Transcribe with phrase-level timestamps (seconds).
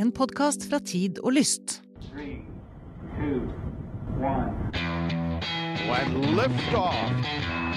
[0.00, 1.82] En podkast fra Tid og Lyst.
[2.12, 2.40] Three,
[3.16, 3.40] two,
[4.16, 4.48] one.
[5.92, 6.96] and liftoff.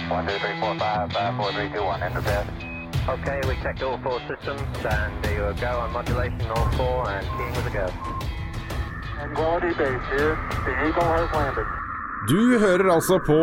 [0.10, 2.02] One, two, three, four, five, five, four, three, two, one.
[2.02, 2.48] Enter bed.
[3.10, 7.28] Okay, we checked all four systems, and there you go on modulation, all four, and
[7.36, 7.88] keying with a go.
[9.36, 10.40] Quality base here.
[10.64, 11.83] The Eagle has landed.
[12.24, 13.36] Du hører altså på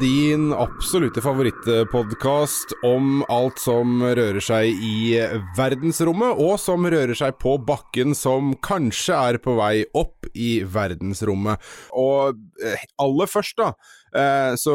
[0.00, 5.14] din absolutte favorittpodkast om alt som rører seg i
[5.54, 11.62] verdensrommet, og som rører seg på bakken, som kanskje er på vei opp i verdensrommet.
[11.94, 13.70] Og eh, aller først, da,
[14.10, 14.74] eh, så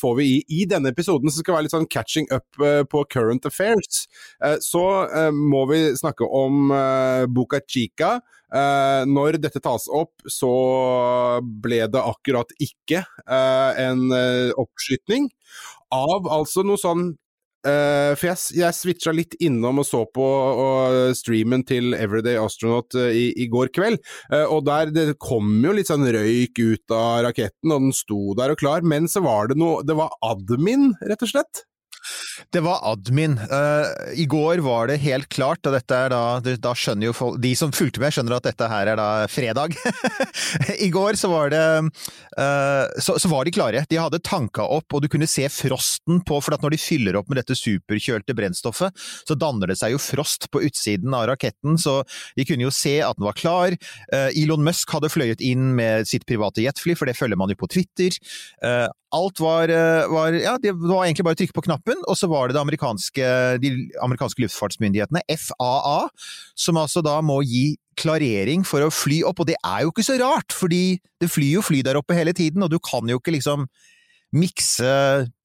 [0.00, 3.52] får vi i, denne episoden, som skal være litt sånn catching up eh, på current
[3.52, 4.06] affairs,
[4.64, 4.86] så
[5.36, 6.72] må vi snakke om
[7.36, 8.16] Boca Chica.
[8.52, 10.52] Eh, når dette tas opp, så
[11.42, 15.30] ble det akkurat ikke uh, en uh, oppskytning
[15.92, 17.10] av altså noe sånn
[17.66, 20.28] eh, For jeg, jeg switcha litt innom og så på
[21.18, 24.00] streamen til Everyday Astronaut eh, i, i går kveld,
[24.32, 28.36] eh, og der det kom jo litt sånn røyk ut av raketten, og den sto
[28.38, 31.66] der og klar, men så var det noe Det var admin, rett og slett.
[32.52, 33.36] Det var admin.
[33.38, 33.86] Uh,
[34.18, 37.52] I går var det helt klart, og dette er da Da skjønner jo folk De
[37.58, 39.76] som fulgte med, skjønner at dette her er da fredag.
[40.86, 43.84] I går så var det uh, så, så, var de klare.
[43.88, 47.30] De hadde tanka opp, og du kunne se frosten på For når de fyller opp
[47.30, 52.00] med dette superkjølte brennstoffet, så danner det seg jo frost på utsiden av raketten, så
[52.36, 53.76] de kunne jo se at den var klar.
[54.12, 57.60] Uh, Elon Musk hadde fløyet inn med sitt private jetfly, for det følger man jo
[57.62, 58.18] på Twitter.
[59.12, 59.70] Alt var,
[60.12, 62.62] var Ja, det var egentlig bare å trykke på knappen og så var det, det
[62.62, 63.28] amerikanske,
[63.62, 63.72] de
[64.04, 65.98] amerikanske luftfartsmyndighetene, FAA,
[66.58, 70.06] som altså da må gi klarering for å fly opp, og det er jo ikke
[70.06, 73.20] så rart, fordi det flyr jo fly der oppe hele tiden, og du kan jo
[73.20, 73.66] ikke liksom
[74.36, 74.92] mikse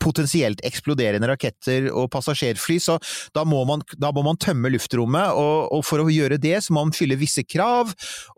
[0.01, 2.97] potensielt eksploderende raketter og passasjerfly, så
[3.35, 6.75] da må man, da må man tømme luftrommet, og, og, for å gjøre det så
[6.75, 7.91] må man fylle visse krav.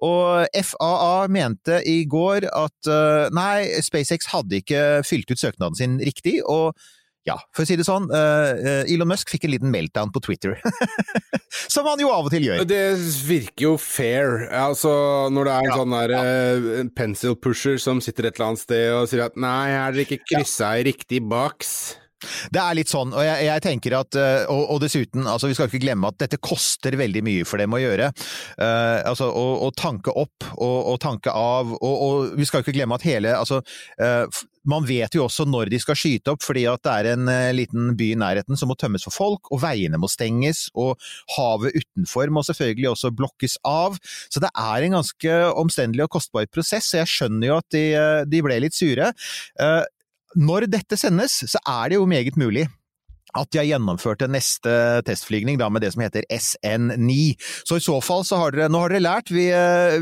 [0.05, 2.93] Og FAA mente i går at
[3.35, 6.73] nei, SpaceX hadde ikke fylt ut søknaden sin riktig, og
[7.29, 10.57] ja, for å si det sånn, uh, Elon Musk fikk en liten meltdown på Twitter.
[11.73, 12.65] Som han jo av og til gjør.
[12.69, 12.83] Det
[13.27, 14.47] virker jo fair.
[14.53, 14.91] Altså,
[15.33, 16.21] når det er en ja, sånn der ja.
[16.25, 20.07] uh, pencil pusher som sitter et eller annet sted og sier at nei, er dere
[20.07, 20.81] ikke kryssa ja.
[20.81, 21.73] i riktig boks?
[22.51, 25.69] Det er litt sånn, og jeg, jeg tenker at og, og, dessuten, altså vi skal
[25.69, 28.11] ikke glemme at dette koster veldig mye for dem å gjøre.
[28.59, 32.75] Uh, altså å, å, tanke opp og, og tanke av, og, og, vi skal ikke
[32.75, 33.61] glemme at hele altså
[34.01, 37.29] uh, man vet jo også når de skal skyte opp, fordi at det er en
[37.55, 40.99] liten by i nærheten som må tømmes for folk, og veiene må stenges, og
[41.37, 43.97] havet utenfor må selvfølgelig også blokkes av.
[44.29, 47.85] Så det er en ganske omstendelig og kostbar prosess, så jeg skjønner jo at de,
[48.29, 49.09] de ble litt sure.
[50.37, 52.67] Når dette sendes, så er det jo meget mulig
[53.37, 54.71] at de har gjennomført en neste
[55.05, 57.35] testflygning da, med det som heter SN9.
[57.67, 59.45] Så i så fall så har dere Nå har dere lært, vi,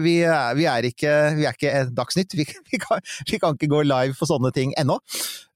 [0.03, 0.13] vi,
[0.59, 2.37] vi, er, ikke, vi er ikke Dagsnytt.
[2.37, 2.45] Vi,
[2.79, 4.97] kan, vi, kan, ikke gå live på sånne ting ennå.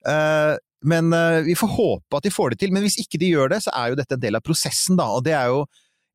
[0.08, 0.56] Uh,
[0.88, 2.72] men uh, vi får håpe at de får det til.
[2.74, 5.06] Men hvis ikke de gjør det, så er jo dette en del av prosessen, da.
[5.14, 5.64] Og det er jo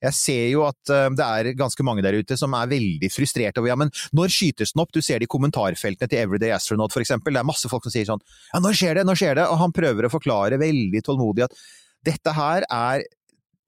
[0.04, 3.58] jeg ser jo at uh, det er ganske mange der ute som er veldig frustrert
[3.58, 4.94] over ja, men når skytes den opp?
[4.94, 7.34] Du ser det i kommentarfeltene til Everyday Astronaut for eksempel.
[7.34, 9.48] Det er masse folk som sier sånn ja, når skjer det, når skjer det?
[9.52, 11.62] Og han prøver å forklare veldig tålmodig at
[12.08, 13.08] dette her er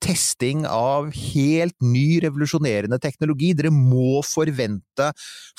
[0.00, 3.52] testing av helt ny, revolusjonerende teknologi.
[3.56, 5.10] Dere må forvente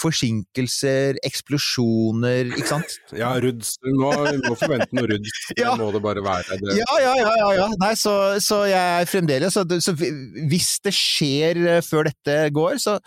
[0.02, 2.98] forsinkelser, eksplosjoner, ikke sant?
[3.18, 3.76] Ja, Ruds.
[3.82, 4.12] Du må,
[4.46, 5.36] må forvente noe Ruds.
[5.62, 5.76] ja.
[5.76, 6.58] Det må det bare være.
[6.62, 6.78] Det.
[6.80, 7.36] Ja, ja, ja.
[7.44, 7.70] ja, ja.
[7.82, 12.98] Nei, så, så, jeg fremdeles så, så, hvis det skjer eh, før dette går, så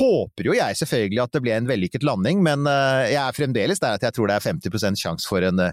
[0.00, 3.82] håper jo jeg selvfølgelig at det ble en vellykket landing, men uh, jeg er fremdeles
[3.82, 5.72] der at jeg tror det er 50% sjanse for en uh,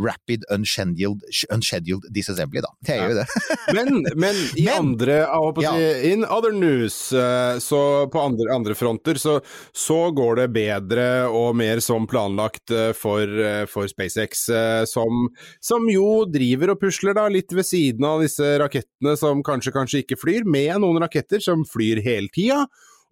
[0.00, 1.22] rapid unscheduled,
[1.52, 2.70] unscheduled disassembly, da.
[2.86, 3.26] Det er jo det.
[3.76, 5.18] men, men, i men, andre
[5.62, 5.74] ja.
[6.10, 9.38] In other news, eh, så på andre, andre fronter, så,
[9.72, 14.46] så, går det bedre og mer som planlagt eh, for, eh, for SpaceX,
[14.90, 15.28] som,
[15.62, 20.02] som, jo driver og pusler da litt ved siden av disse rakettene som kanskje, kanskje
[20.04, 22.64] ikke flyr, med noen raketter som flyr hele tida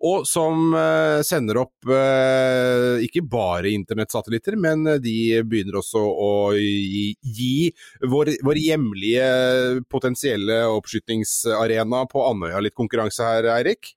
[0.03, 5.17] og som eh, sender opp eh, ikke bare internettsatellitter, men eh, de
[5.47, 7.55] begynner også å gi, gi
[8.11, 9.29] vår, vår, hjemlige
[9.93, 13.95] potensielle oppskytingsarena på Andøya litt konkurranse her, Eirik?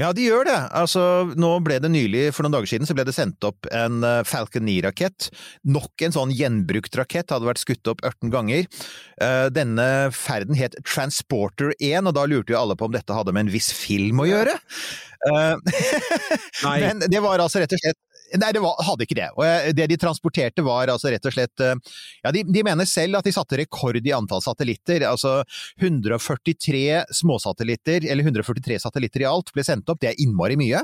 [0.00, 0.58] Ja, de gjør det.
[0.74, 1.02] Altså,
[1.38, 4.22] nå ble det nylig, for noen dager siden, så ble det sendt opp en eh,
[4.28, 5.30] Falcon 9-rakett.
[5.70, 8.68] Nok en sånn gjenbrukt rakett, hadde vært skutt opp 18 ganger.
[9.22, 13.34] Eh, denne ferden het Transporter 1, og da lurte jo alle på om dette hadde
[13.34, 14.56] med en viss film å gjøre.
[16.66, 16.78] Nei.
[16.84, 18.03] Men det var altså rett og slett
[18.40, 19.28] Nei, det var, hadde ikke det.
[19.36, 21.74] Og det de transporterte var altså rett og slett eh,
[22.24, 25.04] Ja, de, de mener selv at de satte rekord i antall satellitter.
[25.08, 25.36] Altså
[25.82, 30.00] 143 småsatellitter, eller 143 satellitter i alt, ble sendt opp.
[30.02, 30.82] Det er innmari mye.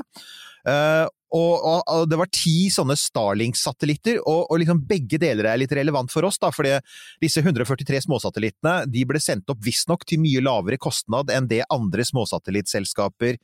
[0.61, 5.61] Uh, og, og, og det var ti sånne Starlink-satellitter, og, og liksom begge deler er
[5.61, 6.75] litt relevant for oss, da, fordi
[7.23, 12.05] disse 143 småsatellittene de ble sendt opp visstnok til mye lavere kostnad enn det andre
[12.11, 13.39] småsatellittselskaper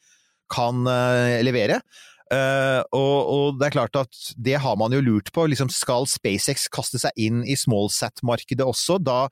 [0.52, 1.80] kan uh, levere.
[2.34, 5.46] Eh, og, og det er klart at det har man jo lurt på.
[5.48, 9.00] Liksom, skal SpaceX kaste seg inn i smallsat-markedet også?
[9.04, 9.26] Da,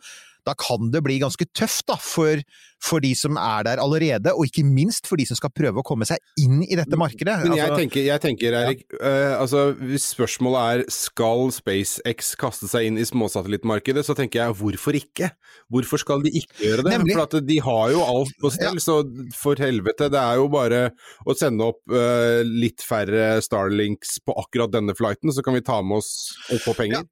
[0.46, 2.42] da kan det bli ganske tøft da, for,
[2.84, 5.86] for de som er der allerede, og ikke minst for de som skal prøve å
[5.86, 7.40] komme seg inn i dette markedet.
[7.44, 12.70] Men jeg Altså- tenker, jeg tenker Erik, eh, altså, hvis spørsmålet er skal SpaceX kaste
[12.70, 15.32] seg inn i småsatellittmarkedet, så tenker jeg hvorfor ikke?
[15.72, 16.94] Hvorfor skal de ikke gjøre det?
[16.94, 17.16] Nemlig.
[17.18, 19.02] For at de har jo alt på stell, så
[19.34, 20.92] for helvete, det er jo bare
[21.26, 25.82] å sende opp uh, litt færre Starlinks på akkurat denne flighten, så kan vi ta
[25.82, 27.06] med oss og få penger.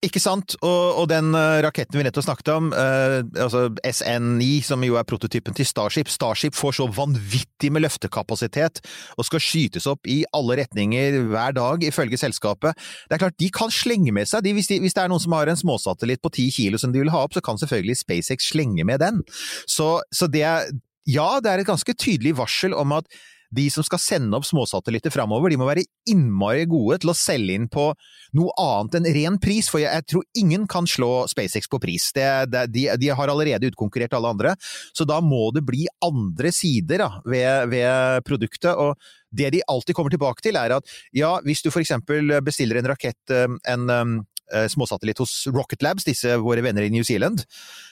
[0.00, 0.54] Ikke sant?
[0.64, 5.04] Og, og den eh, raketten vi nettopp snakket om, eh, altså SN9, som jo er
[5.04, 8.80] prototypen til Starship Starship får så vanvittig med løftekapasitet
[9.20, 12.80] og skal skytes opp i alle retninger hver dag, ifølge selskapet.
[13.10, 15.20] Det er klart, de kan slenge med seg de, hvis, de, hvis det er noen
[15.20, 18.00] som har en småsatellitt på ti kilo som de vil ha opp, så kan selvfølgelig
[18.00, 19.20] SpaceX slenge med den.
[19.68, 20.72] Så, så det er
[21.08, 23.08] Ja, det er et ganske tydelig varsel om at
[23.56, 27.56] de som skal sende opp småsatellitter framover, de må være innmari gode til å selge
[27.58, 27.90] inn på
[28.38, 32.10] noe annet enn ren pris, for jeg, tror ingen kan slå SpaceX på pris.
[32.16, 34.54] Det, det, de, de har allerede utkonkurrert alle andre,
[34.94, 38.74] så da må det bli andre sider da, ved, ved produktet.
[38.74, 38.94] og
[39.30, 42.90] det de alltid kommer tilbake til, er at ja, hvis du for eksempel bestiller en
[42.90, 44.16] rakett, eh, en eh,
[44.72, 47.44] småsatellitt hos Rocket Labs, disse våre venner i New Zealand,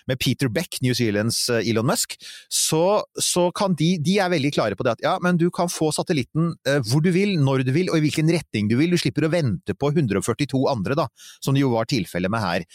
[0.08, 2.16] med Peter Beck, New Zealands eh, Elon Musk,
[2.49, 5.70] så, så kan de De er veldig klare på det at ja, men du kan
[5.72, 8.94] få satellitten eh, hvor du vil, når du vil, og i hvilken retning du vil.
[8.94, 11.08] Du slipper å vente på 142 andre, da,
[11.44, 12.66] som det jo var tilfellet med her.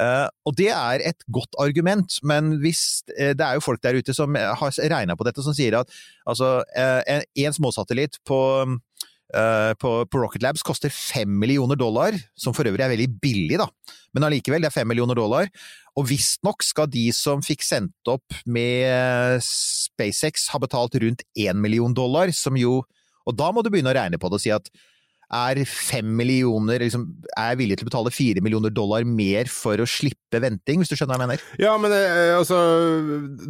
[0.00, 3.98] Eh, og det er et godt argument, men hvis eh, Det er jo folk der
[3.98, 5.90] ute som har regna på dette, som sier at
[6.28, 8.40] altså, eh, en småsatellitt på
[9.36, 13.58] eh, på, på Rocket Labs koster fem millioner dollar, som for øvrig er veldig billig,
[13.60, 13.68] da.
[14.12, 15.50] Men allikevel, det er fem millioner dollar.
[15.98, 21.92] Og visstnok skal de som fikk sendt opp med SpaceX ha betalt rundt én million
[21.94, 22.82] dollar, som jo
[23.22, 24.64] Og da må du begynne å regne på det og si at
[25.32, 27.06] er fem millioner liksom,
[27.38, 30.96] Er villig til å betale fire millioner dollar mer for å slippe venting, hvis du
[30.96, 31.46] skjønner hva jeg mener?
[31.60, 32.00] Ja, men det,
[32.36, 32.58] altså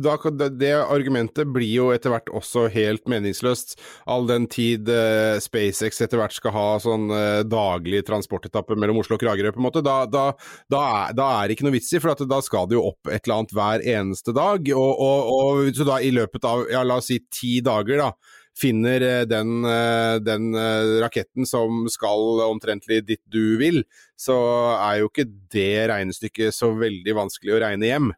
[0.03, 0.17] da,
[0.51, 3.77] det- argumentet blir jo etter hvert også helt meningsløst,
[4.11, 9.19] all den tid eh, SpaceX etter hvert skal ha sånn eh, daglig transportetappe mellom Oslo
[9.19, 9.83] og Kragerø, på en måte.
[9.85, 10.29] Da, da,
[10.73, 13.11] da, er, da er det ikke noe vits i, for da skal det jo opp
[13.11, 14.71] et eller annet hver eneste dag.
[14.75, 18.13] Og, og, og så da i løpet av, ja, la oss si ti dager, da
[18.59, 23.83] finner eh, den, eh, den eh, raketten som skal omtrentlig dit du vil,
[24.19, 24.37] så
[24.77, 28.13] er jo ikke det regnestykket så veldig vanskelig å regne hjem.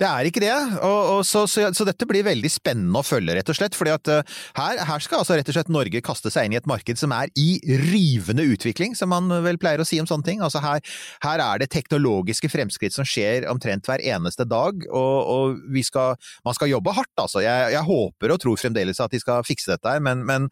[0.00, 3.36] Det er ikke det, og, og så, så, så dette blir veldig spennende å følge,
[3.36, 3.76] rett og slett.
[3.78, 6.60] fordi at uh, her, her skal altså rett og slett Norge kaste seg inn i
[6.60, 10.26] et marked som er i rivende utvikling, som man vel pleier å si om sånne
[10.26, 10.44] ting.
[10.44, 10.82] Altså her,
[11.24, 16.18] her er det teknologiske fremskritt som skjer omtrent hver eneste dag, og, og vi skal,
[16.46, 17.42] man skal jobbe hardt, altså.
[17.44, 20.48] Jeg, jeg håper og tror fremdeles at de skal fikse dette her, men, men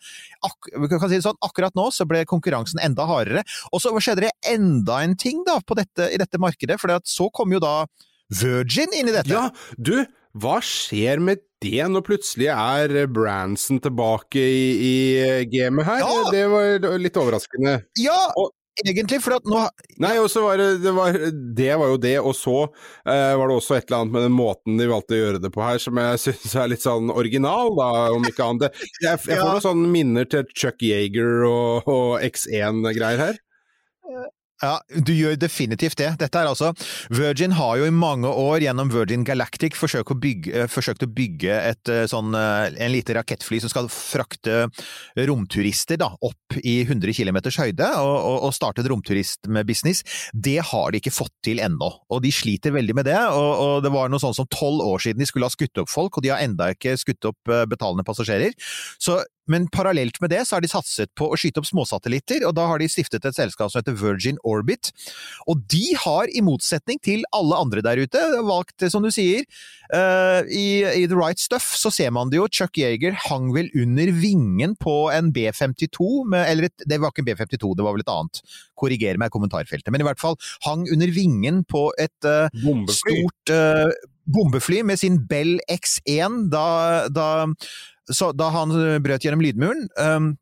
[0.47, 0.71] ak
[1.09, 3.45] si sånn, akkurat nå så ble konkurransen enda hardere.
[3.73, 7.53] Og så skjedde det enda en ting da dette, i dette markedet, for så kom
[7.55, 7.83] jo da
[8.29, 9.31] Virgin inn i dette.
[9.33, 9.49] Ja,
[9.79, 10.05] du,
[10.39, 16.05] hva skjer med det når plutselig er Branson tilbake i, i gamet her?
[16.05, 16.21] Ja!
[16.31, 17.81] Det var litt overraskende.
[17.99, 18.53] Ja, Og-
[18.87, 19.65] egentlig, for at nå
[19.99, 21.17] Nei, og så var det, det var,
[21.59, 22.53] det var jo det, og så
[23.11, 25.51] eh, var det også et eller annet med den måten de valgte å gjøre det
[25.57, 28.79] på her, som jeg syns er litt sånn original, da, om ikke annet.
[28.79, 29.49] Jeg, jeg får Ja.
[29.49, 33.41] noen sånne minner til Chuck Yeager og, og X1-greier her.
[34.59, 36.09] Ja, du gjør definitivt det.
[36.19, 36.73] Dette er altså
[37.15, 41.11] Virgin har jo i mange år gjennom Virgin Galactic forsøkt å bygge, eh, forsøkt å
[41.15, 44.67] bygge et eh, sånn eh, en lite rakettfly som skal frakte
[45.29, 50.03] romturister da, opp i 100 km høyde, og, og, og starte et romturistbusiness.
[50.35, 53.19] Det har de ikke fått til ennå, og de sliter veldig med det.
[53.31, 55.93] Og, og det var noe sånn som tolv år siden de skulle ha skutt opp
[55.93, 58.59] folk, og de har enda ikke skutt opp betalende passasjerer.
[58.99, 62.55] Så men parallelt med det så har de satset på å skyte opp småsatellitter, og
[62.59, 64.93] da har de stiftet et selskap som heter Virgin Orbit.
[65.49, 69.47] Og de har, i motsetning til alle andre der ute, valgt, som du sier,
[69.95, 73.71] uh, i, i The Right Stuff så ser man det jo, Chuck Yeager hang vel
[73.79, 77.97] under vingen på en B-52, med, eller et, det var ikke en B-52, det var
[77.97, 78.43] vel et annet.
[78.79, 79.91] Korriger meg i kommentarfeltet.
[79.95, 82.47] Men i hvert fall hang under vingen på et uh,
[82.93, 83.91] stort eh,
[84.29, 87.47] bombefly med sin Bell X1 da, da,
[88.13, 89.89] så, da han brøt gjennom lydmuren.
[89.97, 90.35] Um,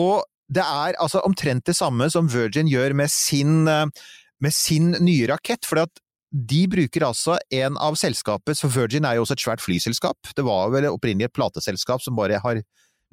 [0.00, 3.86] og det er altså omtrent det samme som Virgin gjør med sin, eh,
[4.40, 5.66] med sin nye rakett.
[5.66, 5.90] for at
[6.30, 10.16] de bruker altså en av selskapets for Virgin er jo også et svært flyselskap.
[10.36, 12.62] Det var vel opprinnelig et plateselskap som bare har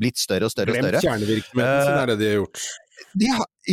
[0.01, 1.01] blitt større og større og Glemt større.
[1.06, 2.63] kjernevirksomheten sin, er det de har gjort.
[3.20, 3.28] De,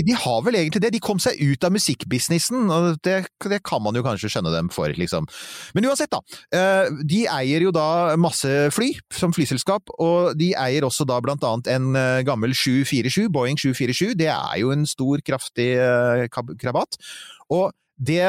[0.06, 0.92] de har vel egentlig det.
[0.94, 3.16] De kom seg ut av musikkbusinessen, og det,
[3.52, 5.28] det kan man jo kanskje skjønne dem for, liksom.
[5.76, 6.20] Men uansett, da.
[6.56, 11.44] eh, De eier jo da masse fly som flyselskap, og de eier også da blant
[11.46, 14.14] annet en eh, gammel 747, Boeing 747.
[14.20, 17.00] Det er jo en stor, kraftig eh, krabat.
[17.50, 18.24] Og det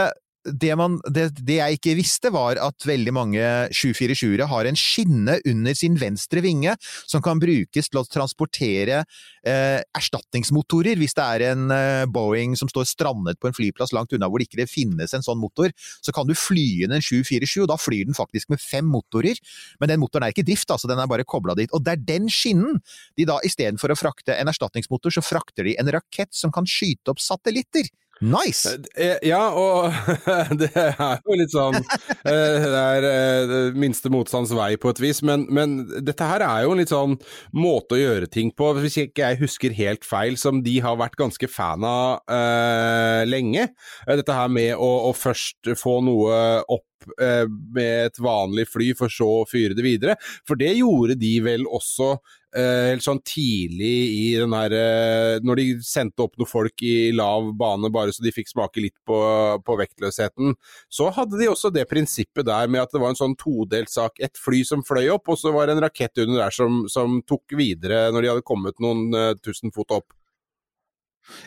[0.45, 3.41] det, man, det, det jeg ikke visste, var at veldig mange
[3.75, 9.79] 747-ere har en skinne under sin venstre vinge som kan brukes til å transportere eh,
[9.97, 10.97] erstatningsmotorer.
[11.01, 14.41] Hvis det er en eh, Boeing som står strandet på en flyplass langt unna hvor
[14.41, 17.79] det ikke finnes en sånn motor, så kan du fly inn en 747, og da
[17.81, 19.39] flyr den faktisk med fem motorer.
[19.81, 21.71] Men den motoren er ikke i drift, altså, den er bare kobla dit.
[21.75, 22.81] Og det er den skinnen
[23.19, 27.13] de da istedenfor å frakte en erstatningsmotor, så frakter de en rakett som kan skyte
[27.13, 27.89] opp satellitter.
[28.21, 28.69] Nice!
[28.95, 29.89] Eh, Ja, og
[30.61, 35.23] det er jo litt sånn eh, Det er eh, minste motstands vei på et vis,
[35.25, 37.17] men, men dette her er jo en litt sånn
[37.57, 41.17] måte å gjøre ting på, hvis ikke jeg husker helt feil, som de har vært
[41.19, 43.67] ganske fan av uh, lenge.
[44.05, 46.37] Eh, Dette her med å, å først få noe
[46.69, 46.85] opp
[47.21, 50.17] eh, med et vanlig fly, for så å fyre det videre.
[50.47, 55.59] For det gjorde de vel også eh, helt sånn tidlig i den her eh, Når
[55.61, 59.19] de sendte opp noen folk i lav bane bare så de fikk smake litt på,
[59.65, 60.55] på vektløsheten,
[60.91, 64.19] så hadde de også det prinsippet der med at det var en sånn todelt sak.
[64.19, 67.21] Et fly som fløy opp, og så var det en rakett under der som, som
[67.27, 70.09] tok videre når de hadde kommet noen eh, tusen fot opp.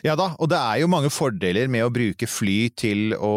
[0.05, 3.31] Ja da, og det er jo mange fordeler med å bruke fly til å,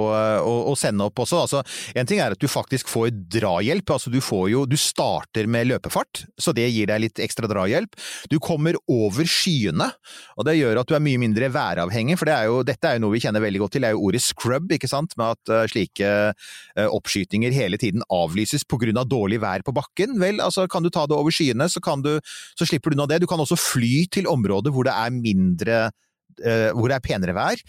[0.45, 1.41] å, å sende opp også.
[1.45, 1.63] Altså,
[1.99, 5.69] en ting er at du faktisk får drahjelp, altså du får jo Du starter med
[5.71, 7.97] løpefart, så det gir deg litt ekstra drahjelp.
[8.31, 9.91] Du kommer over skyene,
[10.37, 12.99] og det gjør at du er mye mindre væravhengig, for det er jo, dette er
[12.99, 15.37] jo noe vi kjenner veldig godt til, det er jo ordet scrub, ikke sant, med
[15.37, 20.19] at eh, slike eh, oppskytinger hele tiden avlyses på grunn av dårlig vær på bakken.
[20.23, 22.15] Vel, altså kan du ta det over skyene, så, du,
[22.59, 23.23] så slipper du unna det.
[23.23, 25.89] Du kan også fly til områder hvor det er mindre
[26.39, 27.63] hvor det er penere vær.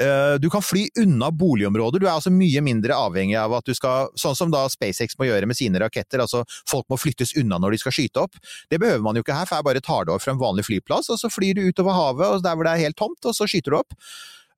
[0.00, 3.72] Eh, du kan fly unna boligområder, du er altså mye mindre avhengig av at du
[3.76, 7.58] skal, sånn som da SpaceX må gjøre med sine raketter, altså folk må flyttes unna
[7.62, 8.36] når de skal skyte opp.
[8.68, 10.66] Det behøver man jo ikke her, for jeg bare tar det over fra en vanlig
[10.68, 13.36] flyplass, og så flyr du utover havet, og der hvor det er helt tomt, og
[13.36, 13.96] så skyter du opp.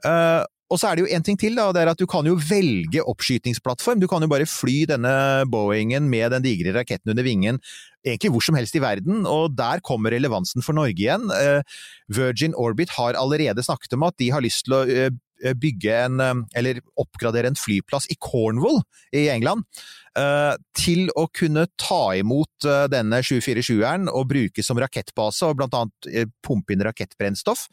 [0.08, 2.26] Eh, og så er det jo en ting til, da, det er at du kan
[2.28, 4.02] jo velge oppskytingsplattform.
[4.02, 5.12] Du kan jo bare fly denne
[5.48, 7.60] Boeingen med den digre raketten under vingen
[8.06, 11.28] egentlig hvor som helst i verden, og der kommer relevansen for Norge igjen.
[11.34, 11.62] Eh,
[12.14, 16.20] Virgin Orbit har allerede snakket om at de har lyst til å eh, bygge en,
[16.22, 18.82] eh, eller oppgradere en flyplass i Cornwall
[19.14, 19.66] i England,
[20.18, 25.78] eh, til å kunne ta imot eh, denne 747-eren og bruke som rakettbase, og blant
[25.78, 27.66] annet eh, pumpe inn rakettbrennstoff.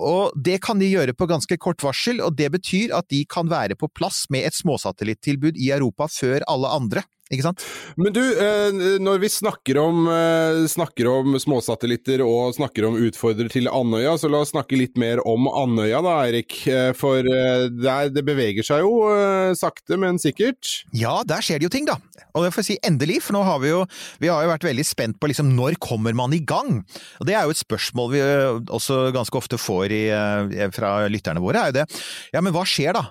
[0.00, 3.50] Og det kan de gjøre på ganske kort varsel, og det betyr at de kan
[3.50, 7.04] være på plass med et småsatellittilbud i Europa før alle andre.
[7.30, 7.62] Ikke sant?
[7.94, 13.52] Men du, eh, når vi snakker om, eh, snakker om småsatellitter og snakker om utfordrere
[13.52, 16.56] til Andøya, så la oss snakke litt mer om Andøya da, Eirik.
[16.66, 20.82] Eh, For der, det beveger seg jo sakte, men sikkert.
[20.92, 21.94] Ja, der skjer det jo ting, da.
[22.34, 23.84] Og det får jeg si endelig, for nå har vi jo,
[24.18, 26.82] vi har jo vært veldig spent på liksom når kommer man i gang?
[27.20, 28.20] Og det er jo et spørsmål vi
[28.74, 30.02] også ganske ofte får i,
[30.74, 31.86] fra lytterne våre, er jo det.
[32.34, 33.06] Ja, men hva skjer da?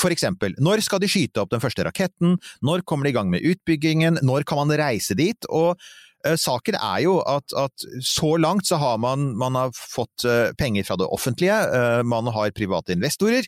[0.00, 2.36] For eksempel, når skal de skyte opp den første raketten?
[2.66, 4.20] Når kommer de i gang med utbyggingen?
[4.22, 5.46] Når kan man reise dit?
[5.48, 5.76] Og
[6.24, 10.52] eh, Saken er jo at, at så langt så har man, man har fått eh,
[10.58, 13.46] penger fra det offentlige, eh, man har private investorer,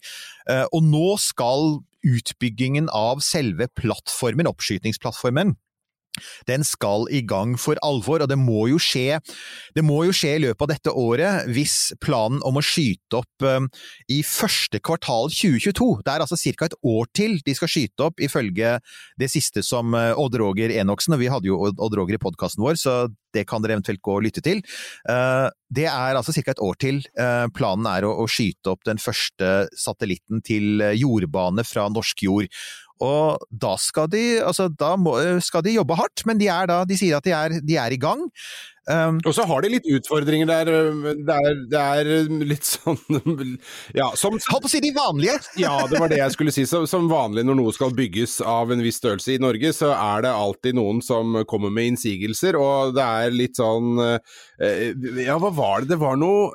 [0.73, 5.55] og nå skal utbyggingen av selve plattformen, oppskytingsplattformen,
[6.49, 9.19] den skal i gang for alvor, og det må jo skje
[9.77, 13.47] det må jo skje i løpet av dette året hvis planen om å skyte opp
[13.47, 13.69] um,
[14.13, 16.69] i første kvartal 2022 Det er altså ca.
[16.69, 18.77] et år til de skal skyte opp, ifølge
[19.21, 22.63] det siste som eh, Odd Roger Enoksen, og vi hadde jo Odd Roger i podkasten
[22.65, 22.95] vår, så
[23.33, 24.61] det kan dere eventuelt gå og lytte til.
[25.09, 26.51] Uh, Det er altså ca.
[26.53, 31.65] et år til Uh, planen er å, å skyte opp den første satellitten til jordbane
[31.65, 32.49] fra norsk jord.
[33.03, 36.83] Og da skal de, altså da må, skal de jobbe hardt, men de, er da,
[36.89, 38.29] de sier at de er, de er i gang.
[38.91, 40.67] Um, Og så har de litt utfordringer der.
[40.75, 42.09] eh, Det er, det er
[42.51, 42.99] litt sånn
[44.01, 45.37] Ja, som Hold på å si de vanlige!
[45.63, 46.65] Ja, det var det jeg skulle si.
[46.67, 50.27] Som, som vanlig når noe skal bygges av en viss størrelse i Norge, så er
[50.27, 54.91] det alltid noen som kommer med innsigelser, og det er litt sånn eh,
[55.29, 55.93] Ja, hva var det?
[55.95, 56.51] Det var noe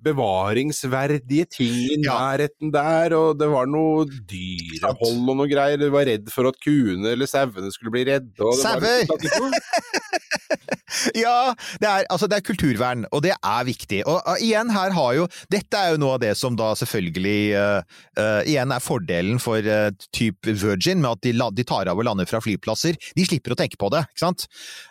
[0.04, 5.80] bevaringsverdige ting i nærheten der, og det var noe dyrehold og noe greier.
[5.80, 8.54] Du var redd for at kuene eller sauene skulle bli redde.
[8.62, 9.04] Sauer!
[11.20, 14.02] Ja, det er, altså det er kulturvern, og det er viktig.
[14.08, 17.38] Og uh, igjen, her har jo Dette er jo noe av det som da selvfølgelig
[17.54, 22.00] uh, uh, Igjen er fordelen for uh, type Virgin, med at de, de, tar av
[22.00, 22.98] og lander fra flyplasser.
[23.16, 24.46] De slipper å tenke på det, ikke sant?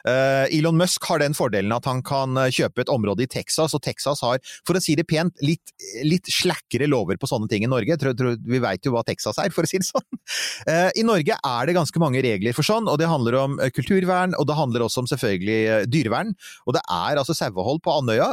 [0.08, 4.22] Elon Musk har den fordelen at han kan kjøpe et område i Texas, og Texas
[4.24, 5.74] har, for å si det pent, litt,
[6.06, 7.98] litt slakkere lover på sånne ting i Norge.
[8.00, 10.06] Tror, tror, vi veit jo hva Texas er, for å si det sånn.
[11.00, 14.48] I Norge er det ganske mange regler for sånn, og det handler om kulturvern, og
[14.50, 16.34] det handler også om selvfølgelig dyrevern.
[16.68, 18.30] Og det er altså sauehold på Andøya.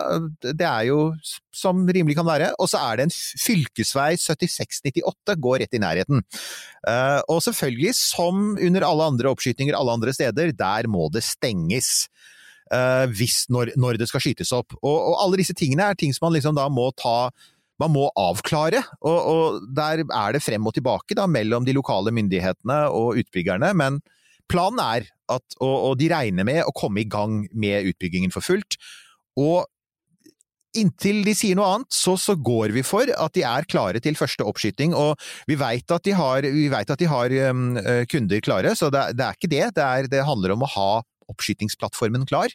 [0.46, 1.00] Det er jo
[1.56, 2.52] som rimelig kan være.
[2.60, 6.22] Og så er det en fylkesvei 7698 går rett i nærheten.
[6.86, 12.08] Uh, og selvfølgelig, som under alle andre oppskytinger alle andre steder, der må det stenges.
[12.66, 14.74] Uh, hvis, når, når, det skal skytes opp.
[14.82, 17.30] Og, og, alle disse tingene er ting som man liksom da må ta
[17.80, 22.12] man må avklare, og, og der er det frem og tilbake da, mellom de lokale
[22.16, 23.98] myndighetene og utbyggerne, men
[24.50, 28.44] planen er at, og, og, de regner med å komme i gang med utbyggingen for
[28.46, 28.78] fullt.
[29.40, 29.64] Og
[30.76, 34.18] inntil de sier noe annet, så, så går vi for at de er klare til
[34.18, 34.94] første oppskyting.
[34.96, 35.16] Og
[35.48, 37.66] vi veit at de har, at de har um,
[38.12, 39.64] kunder klare, så det, det, er ikke det.
[39.78, 40.90] Det, er, det handler om å ha
[41.32, 42.52] oppskytingsplattformen klar.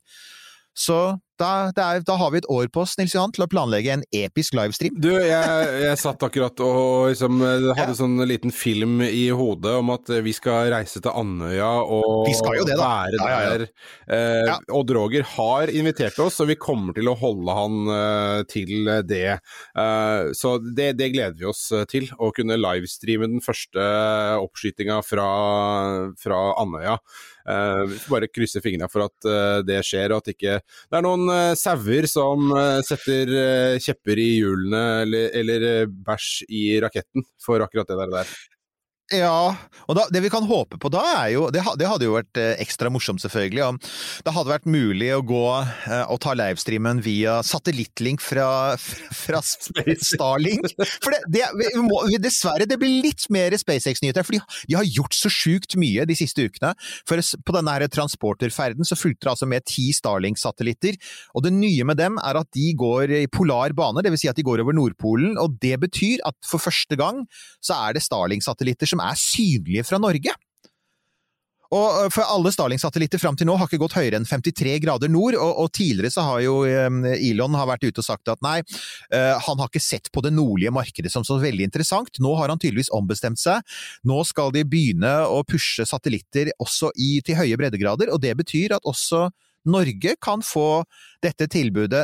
[0.77, 3.95] Så da, er, da, har vi et år på oss Nils Johan, til å planlegge
[3.95, 4.97] en episk livestream.
[5.01, 7.97] Du, jeg, jeg satt akkurat og liksom, hadde ja.
[7.97, 13.17] sånn liten film i hodet om at vi skal reise til Andøya og det, være
[13.17, 13.65] ja, ja, der.
[14.11, 18.91] Eh, Odd Roger har invitert oss, og vi kommer til å holde han eh, til
[19.07, 19.37] det.
[19.37, 23.83] Eh, så det, det, gleder vi oss til, å kunne livestreame den første
[24.41, 25.27] oppskytinga fra,
[26.21, 26.97] fra Andøya.
[27.41, 31.30] Uh, bare krysse fingrene for at uh, det skjer, og at ikke det er noen
[31.31, 32.51] uh, sauer som
[32.87, 38.33] setter kjepper i hjulene eller, eller bæsj i raketten for akkurat det der.
[39.11, 39.55] Ja,
[39.91, 42.39] og da, det vi kan håpe på da, er jo Det, det hadde jo vært
[42.39, 43.79] eh, ekstra morsomt, selvfølgelig, om
[44.23, 50.69] det hadde vært mulig å gå eh, og ta livestreamen via satellittlink fra, fra Starlink.
[51.03, 54.87] For det, det vi må, dessverre, det blir litt mer SpaceX-nyheter, for de, de, har
[54.87, 56.71] gjort så sjukt mye de siste ukene.
[57.09, 60.99] For på denne her transporterferden så fulgte det altså med ti Starlink-satellitter,
[61.35, 64.23] og det nye med dem er at de går i polar bane, dvs.
[64.23, 67.25] Si at de går over Nordpolen, og det betyr at for første gang
[67.63, 70.33] så er det Starlink-satellitter som er synlige fra Norge.
[71.71, 75.37] Og for alle Starling-satellitter fram til nå har ikke gått høyere enn 53 grader nord,
[75.39, 78.57] og, og, tidligere så har jo Elon har vært ute og sagt at nei,
[79.11, 82.19] han har ikke sett på det nordlige markedet som så veldig interessant.
[82.19, 83.63] Nå har han tydeligvis ombestemt seg.
[84.03, 88.75] Nå skal de begynne å pushe satellitter også i, til høye breddegrader, og det betyr
[88.75, 89.29] at også
[89.71, 90.83] Norge kan få
[91.23, 92.03] dette tilbudet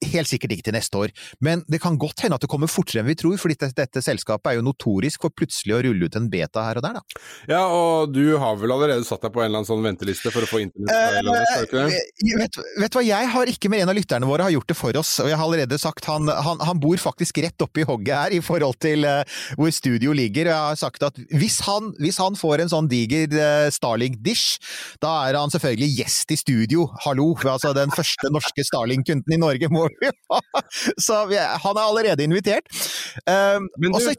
[0.00, 1.10] Helt sikkert ikke til neste år,
[1.44, 4.00] men det kan godt hende at det kommer fortere enn vi tror, fordi dette, dette,
[4.00, 7.20] selskapet er jo notorisk for plutselig å rulle ut en beta her og der, da.
[7.50, 10.46] Ja, og du har vel allerede satt deg på en eller annen sånn venteliste for
[10.46, 10.88] å få internett?
[11.76, 11.98] Eh,
[12.40, 15.00] vet, vet, hva, jeg har ikke med en av lytterne våre har gjort det for
[15.02, 18.16] oss, og jeg har allerede sagt han, han, han bor faktisk rett oppe i hogget
[18.16, 19.20] her i forhold til uh,
[19.60, 22.88] hvor studio ligger, og jeg har sagt at hvis han, hvis han får en sånn
[22.88, 24.56] diger uh, Starlink-dish,
[25.04, 29.68] da er han selvfølgelig gjest i studio, hallo, altså den første norske Starlink-kunden i Norge
[29.68, 29.89] må
[31.06, 32.66] Så vi, han er allerede invitert.
[33.26, 34.14] Uh, Men du, også,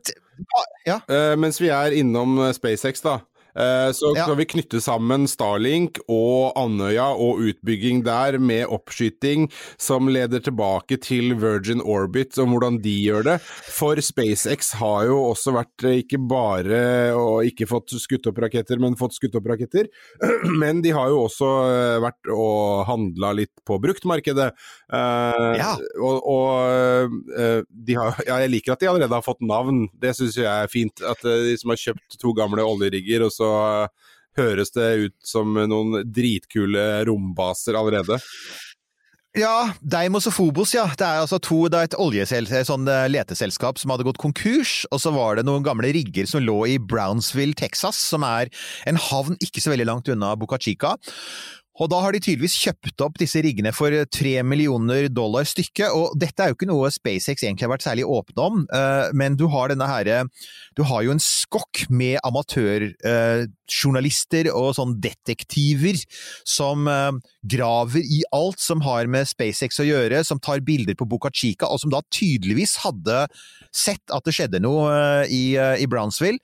[0.88, 1.00] ja.
[1.06, 3.20] uh, mens vi er innom eh, SpaceX, da.
[3.56, 4.38] Eh, så skal ja.
[4.40, 9.50] vi knytte sammen Starlink og Andøya og utbygging der med oppskyting
[9.82, 13.38] som leder tilbake til Virgin Orbit og hvordan de gjør det.
[13.42, 16.82] For SpaceX har jo også vært eh, ikke bare
[17.18, 19.90] og ikke fått skutt opp raketter, men fått skutt opp raketter.
[20.62, 24.50] Men de har jo også eh, vært og handla litt på bruktmarkedet.
[24.92, 25.72] Ja.
[26.04, 27.14] Og, og
[27.70, 30.72] de har, ja, jeg liker at de allerede har fått navn, det syns jeg er
[30.72, 31.04] fint.
[31.08, 33.54] At de som har kjøpt to gamle oljerigger og så så
[34.40, 38.22] høres det ut som noen dritkule rombaser allerede.
[39.32, 40.84] Ja, Deimos og Phobos, ja.
[41.00, 44.82] Det er altså to, det er et oljesel, sånn eh, leteselskap som hadde gått konkurs,
[44.92, 48.52] og så var det noen gamle rigger som lå i Brownsville, Texas, som er
[48.92, 50.98] en havn ikke så veldig langt unna Boca Chica.
[51.80, 56.12] Og da har de tydeligvis kjøpt opp disse riggene for tre millioner dollar stykket, og
[56.20, 59.48] dette er jo ikke noe SpaceX egentlig har vært særlig åpne om, eh, men du
[59.52, 60.28] har denne herre
[60.78, 65.96] Du har jo en skokk med amatørjournalister og sånn detektiver
[66.48, 67.12] som eh,
[67.44, 71.66] graver i alt som har med SpaceX å gjøre, som tar bilder på Boca Chica,
[71.68, 73.28] og som da tydeligvis hadde
[73.72, 76.40] sett at det skjedde noe eh, i, i Brownsville.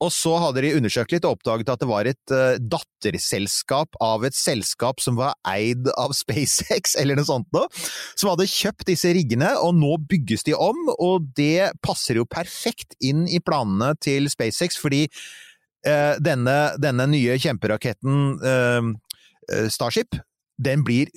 [0.00, 4.24] Og så hadde de undersøkt litt og oppdaget at det var et uh, datterselskap av
[4.24, 7.68] et selskap som var eid av SpaceX, eller noe sånt noe,
[8.14, 12.96] som hadde kjøpt disse riggene, og nå bygges de om, og det passer jo perfekt
[13.04, 18.90] inn i planene til SpaceX, fordi uh, denne, denne, nye kjemperaketten uh,
[19.72, 20.14] Starship
[20.60, 21.10] den blir,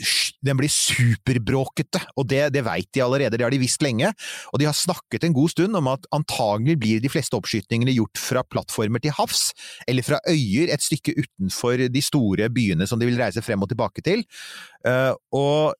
[0.46, 4.14] den blir superbråkete, og det, det veit de allerede, det har de visst lenge.
[4.54, 8.22] Og de har snakket en god stund om at antagelig blir de fleste oppskytningene gjort
[8.22, 9.50] fra plattformer til havs,
[9.88, 13.72] eller fra øyer et stykke utenfor de store byene som de vil reise frem og
[13.72, 14.26] tilbake til.
[14.88, 15.74] Eh, og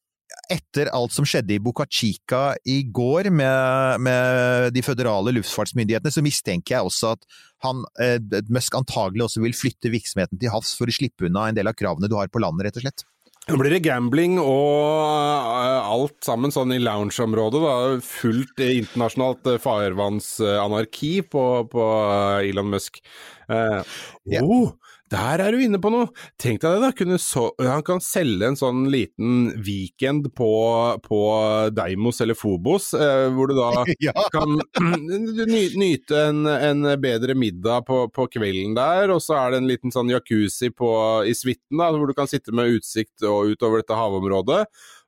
[0.52, 6.24] etter alt som skjedde i Buca Chica i går med, med de føderale luftfartsmyndighetene, så
[6.26, 7.28] mistenker jeg også at
[7.64, 8.20] han, eh,
[8.52, 11.78] Musk antagelig også vil flytte virksomheten til havs for å slippe unna en del av
[11.80, 13.06] kravene du har på landet, rett og slett.
[13.44, 17.60] Nå blir det gambling og eh, alt sammen sånn i loungeområdet.
[17.60, 17.74] da,
[18.08, 21.88] Fullt internasjonalt eh, farvannsanarki på, på
[22.40, 23.02] Elon Musk.
[23.52, 23.84] Uh,
[24.24, 24.40] yeah.
[24.48, 24.72] oh,
[25.14, 26.10] der er du inne på noe!
[26.42, 27.18] Tenk deg det, da.
[27.22, 30.50] Så, han kan selge en sånn liten weekend på,
[31.06, 31.20] på
[31.76, 34.16] Deimos eller Fobos, eh, hvor du da Ja.
[34.34, 34.58] kan
[35.54, 39.70] ny, nyte en, en bedre middag på, på kvelden der, og så er det en
[39.70, 40.90] liten sånn jacuzzi på,
[41.30, 44.64] i suiten, da, hvor du kan sitte med utsikt og utover dette havområdet.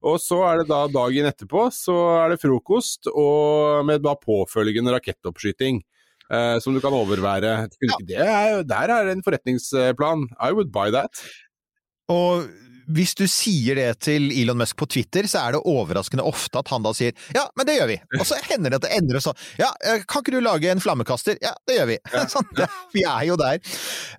[0.06, 4.94] Og så er det da dagen etterpå, så er det frokost, og med da påfølgende
[4.94, 5.82] rakettoppskyting.
[6.34, 7.68] Eh, som du kan overvære.
[8.08, 10.30] Det er, der er en forretningsplan.
[10.42, 11.14] I would buy that.
[12.10, 12.46] Og
[12.88, 16.70] hvis du sier det til Elon Musk på Twitter, så er det overraskende ofte at
[16.74, 17.98] han da sier ja, men det gjør vi.
[18.20, 20.84] Og så hender det at det endrer sånn ja, eh, kan ikke du lage en
[20.84, 21.40] flammekaster?
[21.44, 21.98] Ja, det gjør vi.
[22.36, 23.60] Sånn, det, vi er jo der.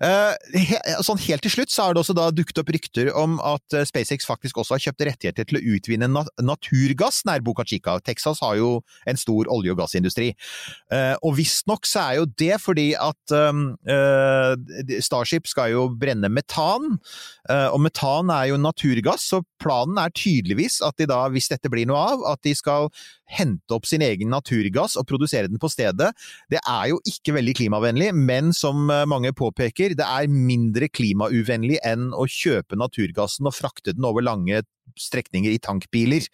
[0.03, 3.75] Eh, sånn helt til slutt så har det også da dukket opp rykter om at
[3.75, 7.97] eh, SpaceX faktisk også har kjøpt rettigheter til å utvinne naturgass nær Boca Chica.
[8.03, 8.71] Texas har jo
[9.09, 10.31] en stor olje- og gassindustri.
[10.93, 16.97] Eh, og visstnok så er jo det fordi at eh, Starship skal jo brenne metan,
[17.49, 21.71] eh, og metan er jo naturgass, så planen er tydeligvis at de da, hvis dette
[21.71, 22.89] blir noe av, at de skal
[23.37, 26.13] hente opp sin egen naturgass og produsere den på stedet.
[26.51, 31.81] Det er jo ikke veldig klimavennlig, men som eh, mange påpeker, det er mindre klimauvennlig
[31.85, 34.63] enn å kjøpe naturgassen og frakte den over lange
[34.97, 36.25] strekninger i tankbiler.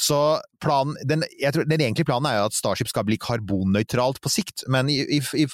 [0.00, 0.18] Så
[0.62, 4.90] planen, den, den egentlige planen er jo at Starship skal bli karbonnøytralt på sikt, men
[4.92, 5.46] i, i, i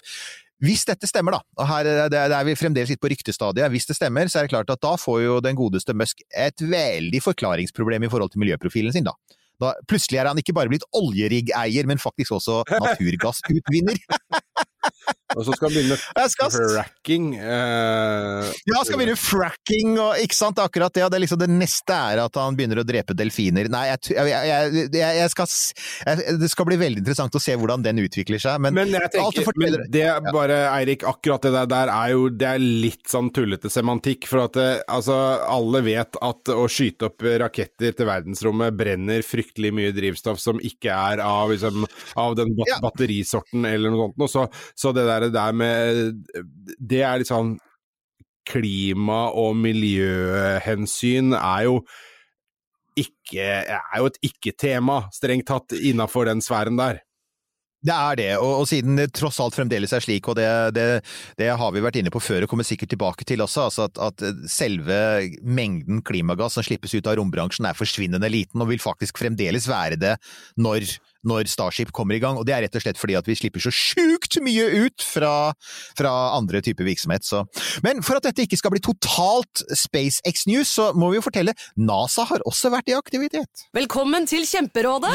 [0.65, 4.29] hvis dette stemmer, da, og her er vi fremdeles litt på ryktestadiet, hvis det stemmer,
[4.33, 8.11] så er det klart at da får jo den godeste Musk et veldig forklaringsproblem i
[8.13, 9.13] forhold til miljøprofilen sin, da.
[9.61, 14.01] Da, plutselig er han ikke bare blitt oljerigg-eier, men faktisk også naturgassutvinner.
[15.37, 17.29] Og så skal han begynne med skal, fracking.
[17.37, 21.05] Eh, ja, skal begynne fracking og ikke sant, akkurat det.
[21.13, 23.69] Det, liksom, det neste er at han begynner å drepe delfiner.
[23.73, 25.51] Nei, jeg, jeg, jeg, skal
[26.41, 29.51] Det skal bli veldig interessant å se hvordan den utvikler seg, men, Men jeg tenker,
[29.61, 33.33] men det er bare, Eirik, akkurat det der, der er jo det er litt sånn
[33.35, 34.29] tullete semantikk.
[34.31, 39.73] For at det, altså, alle vet at å skyte opp raketter til verdensrommet brenner fryktelig
[39.75, 41.87] mye drivstoff som ikke er av, liksom,
[42.21, 44.23] av den batterisorten eller noe sånt.
[44.27, 46.27] Og Så, så det der, der med
[46.79, 47.57] Det er litt sånn
[48.47, 51.81] Klima- og miljøhensyn er jo
[52.97, 57.03] ikke, er jo et ikke-tema, strengt tatt, innafor den sfæren der.
[57.87, 60.87] Det er det, og, og siden det tross alt fremdeles er slik, og det, det,
[61.39, 64.01] det har vi vært inne på før og kommer sikkert tilbake til også, altså at,
[64.01, 64.97] at selve
[65.45, 70.01] mengden klimagass som slippes ut av rombransjen er forsvinnende liten, og vil faktisk fremdeles være
[70.03, 70.17] det
[70.59, 70.89] når,
[71.29, 72.39] når Starship kommer i gang.
[72.39, 75.53] Og det er rett og slett fordi at vi slipper så sjukt mye ut fra,
[75.99, 77.27] fra andre typer virksomhet.
[77.27, 77.43] Så.
[77.87, 81.55] Men for at dette ikke skal bli totalt SpaceX News, så må vi jo fortelle
[81.77, 83.67] NASA har også vært i aktivitet.
[83.77, 85.13] Velkommen til Kjemperådet!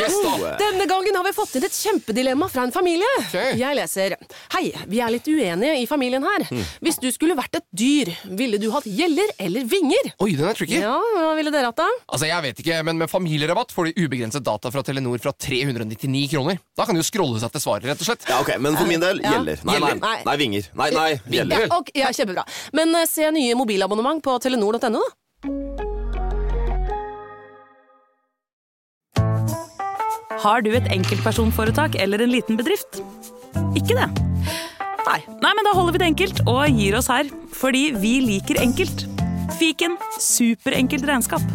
[0.62, 3.10] Denne gangen har vi fått inn et kjempedilemma fra en familie.
[3.34, 4.17] Jeg leser
[4.54, 6.47] Hei, vi er litt uenige i familien her.
[6.84, 10.12] Hvis du skulle vært et dyr, ville du hatt gjeller eller vinger?
[10.24, 10.80] Oi, den er tricky.
[10.82, 11.88] Ja, hva ville dere hatt da?
[12.08, 15.32] Altså, jeg vet ikke, men Med familierabatt får de ubegrenset data fra Telenor fra
[16.02, 16.60] 399 kroner.
[16.78, 18.26] Da kan de jo scrolle seg til svaret, rett og slett.
[18.30, 19.36] Ja, ok, Men for min del Ja.
[19.38, 19.60] gjeller.
[19.64, 20.18] Nei, nei, Nei.
[20.26, 20.70] nei, vinger.
[20.76, 21.68] Nei, nei, gjelder.
[21.68, 22.46] Ja, ok, ja, kjempebra.
[22.74, 25.10] Men uh, se nye mobilabonnement på telenor.no, da.
[30.42, 33.02] Har du et enkeltpersonforetak eller en liten bedrift?
[33.78, 34.08] Ikke det?
[35.06, 35.20] Nei.
[35.42, 37.30] Nei, men da holder vi det enkelt og gir oss her.
[37.54, 39.06] Fordi vi liker enkelt.
[39.60, 41.46] Fiken superenkelt regnskap.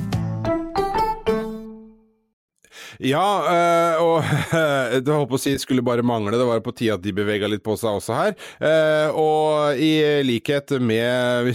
[3.02, 4.30] Ja, øh, og
[5.04, 7.48] det holdt på å si skulle bare mangle, det var på tide at de bevega
[7.50, 8.36] litt på seg også her.
[8.60, 9.92] Eh, og i
[10.26, 11.52] likhet med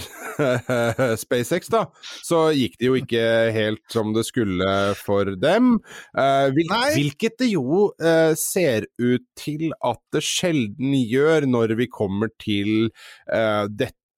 [1.24, 1.86] SpaceX, da,
[2.26, 5.78] så gikk det jo ikke helt som det skulle for dem.
[6.18, 6.86] Eh, hvil, Nei.
[6.98, 12.90] hvilket det jo eh, ser ut til at det sjelden gjør når vi kommer til
[13.32, 13.66] eh,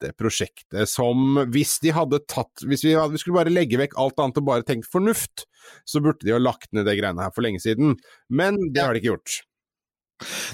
[0.04, 3.98] dette prosjektet som hvis de hadde tatt Hvis vi, hadde, vi skulle bare legge vekk
[4.02, 5.48] alt annet og bare tenkt fornuft,
[5.88, 7.98] så burde de ha lagt ned det greiene her for lenge siden.
[8.30, 9.42] Men det har de ikke gjort.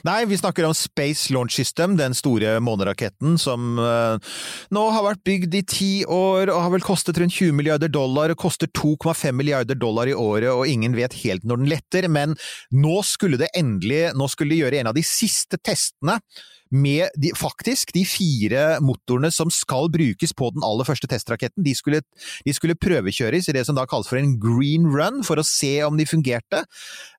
[0.07, 4.17] Nei, vi snakker om Space Launch System, den store måneraketten som uh,
[4.73, 8.33] nå har vært bygd i ti år og har vel kostet rundt 20 milliarder dollar,
[8.33, 12.37] og koster 2,5 milliarder dollar i året, og ingen vet helt når den letter, men
[12.71, 16.19] nå skulle det endelig, nå skulle de gjøre en av de siste testene
[16.69, 21.63] med de, faktisk de fire motorene som skal brukes på den aller første testraketten.
[21.65, 22.01] De skulle,
[22.45, 25.73] de skulle prøvekjøres i det som da kalles for en green run, for å se
[25.87, 26.63] om de fungerte.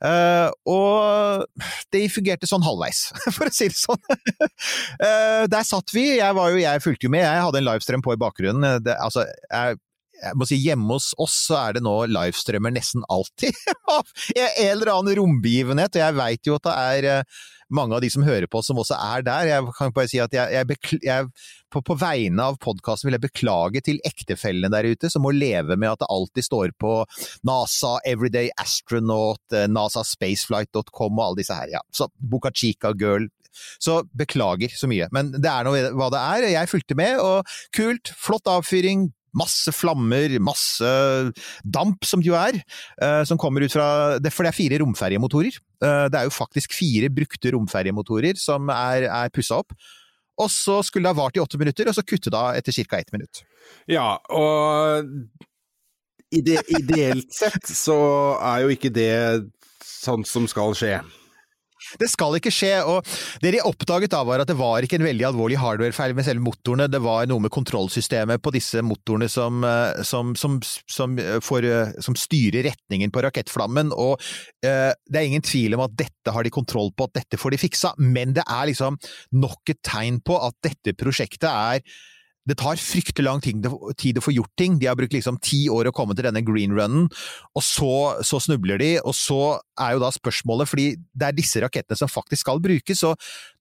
[0.04, 4.00] Uh, og de fungerte sånn halvveis, for å si det sånn.
[5.02, 8.06] uh, der satt vi, jeg var jo, jeg fulgte jo med, jeg hadde en livestream
[8.06, 8.82] på i bakgrunnen.
[8.84, 9.80] Det, altså, jeg
[10.20, 13.56] jeg må si hjemme hos oss så er det nå livestreamer nesten alltid
[13.96, 14.04] av
[14.36, 17.40] en eller annen rombegivenhet, og jeg veit jo at det er eh,
[17.74, 19.48] mange av de som hører på som også er der.
[19.50, 21.28] Jeg kan bare si at jeg, jeg, jeg
[21.70, 25.76] på, på, vegne av podkasten vil jeg beklage til ektefellene der ute som må leve
[25.78, 26.94] med at det alltid står på
[27.46, 31.76] NASA, Everyday Astronaut, eh, nasaspaceflight.com og alle disse her.
[31.78, 31.84] Ja.
[31.94, 33.28] Så Boca Chica Girl,
[33.82, 36.50] så beklager så mye, men det er nå hva det er.
[36.54, 40.90] Jeg fulgte med, og kult, flott avfyring, masse flammer, masse
[41.64, 42.58] damp, som det jo er,
[43.02, 45.60] uh, som kommer ut fra For det er fire romferjemotorer.
[45.82, 49.74] Uh, det er jo faktisk fire brukte romferjemotorer som er, er pussa opp.
[50.40, 52.72] Og så skulle det ha vart i åtte minutter, og så kutte det da etter
[52.72, 52.98] ca.
[52.98, 53.42] ett minutt.
[53.90, 55.10] Ja, og
[56.32, 58.00] ide ideelt sett så
[58.38, 59.12] er jo ikke det
[59.84, 61.00] sånn som skal skje.
[62.00, 63.06] Det skal ikke skje, og
[63.42, 66.44] det de oppdaget da var at det var ikke en veldig alvorlig hardware-feil med selve
[66.44, 70.58] motorene, det var noe med kontrollsystemet på disse motorene som, eh, som, som,
[70.90, 74.20] som, for, eh, som styrer retningen på rakettflammen, og
[74.66, 77.56] eh, det er ingen tvil om at dette har de kontroll på, at dette får
[77.56, 79.00] de fiksa, men det er liksom
[79.40, 81.84] nok et tegn på at dette prosjektet er
[82.48, 84.78] det tar fryktelig lang tid å få gjort ting.
[84.80, 87.08] De har brukt liksom ti år å komme til denne green runnen,
[87.54, 87.92] og så,
[88.26, 88.90] så, snubler de.
[89.04, 93.02] Og så er jo da spørsmålet, fordi det er disse rakettene som faktisk skal brukes,
[93.04, 93.12] så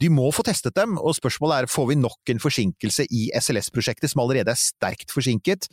[0.02, 0.98] de må få testet dem.
[0.98, 5.68] Og spørsmålet er får vi nok en forsinkelse i SLS-prosjektet, som allerede er sterkt forsinket.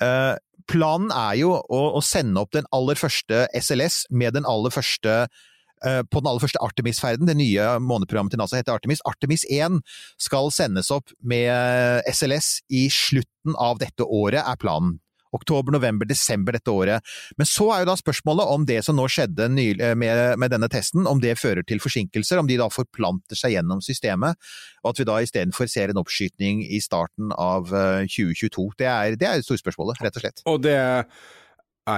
[0.00, 0.34] Uh,
[0.70, 5.34] planen er jo å, sende opp den aller første SLS med den aller første Eh,
[5.78, 9.02] på den aller første Artemis-ferden, det nye måneprogrammet til NASA heter Artemis.
[9.08, 9.80] Artemis 1
[10.20, 14.98] skal sendes opp med SLS i slutten av dette året, er planen.
[15.32, 17.04] Oktober, november, desember dette året.
[17.36, 20.70] Men så er jo da spørsmålet om det som nå skjedde eh, med, med, denne
[20.72, 24.38] testen, om det fører til forsinkelser, om de da forplanter seg gjennom systemet,
[24.82, 28.68] og at vi da istedenfor ser en oppskytning i starten av 2022.
[28.70, 30.44] Eh, det er, det er storspørsmålet, rett og slett.
[30.48, 31.04] Og det er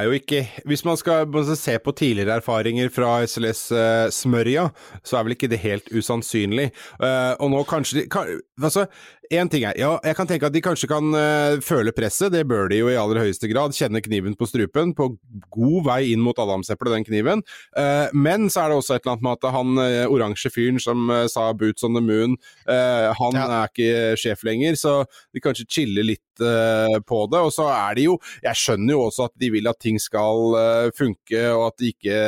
[0.07, 1.26] jo ikke Hvis man skal
[1.59, 4.70] se på tidligere erfaringer fra SLS uh, eh,
[5.05, 6.70] så er vel ikke det helt usannsynlig.
[7.00, 8.87] Uh, og nå kanskje de, kan, altså,
[9.31, 12.40] Én ting er, ja, jeg kan tenke at de kanskje kan uh, føle presset, det
[12.51, 13.77] bør de jo i aller høyeste grad.
[13.77, 15.07] Kjenne kniven på strupen, på
[15.55, 17.45] god vei inn mot adamseplet, den kniven.
[17.79, 20.83] Uh, men så er det også et eller annet med at han uh, oransje fyren
[20.83, 22.35] som sa 'boots on the moon',
[22.66, 23.45] han ja.
[23.61, 24.93] er ikke sjef lenger, så
[25.35, 27.40] de kanskje chiller litt på det.
[27.45, 30.57] Og så er de jo Jeg skjønner jo også at de vil at ting skal
[30.97, 32.21] funke, og at de ikke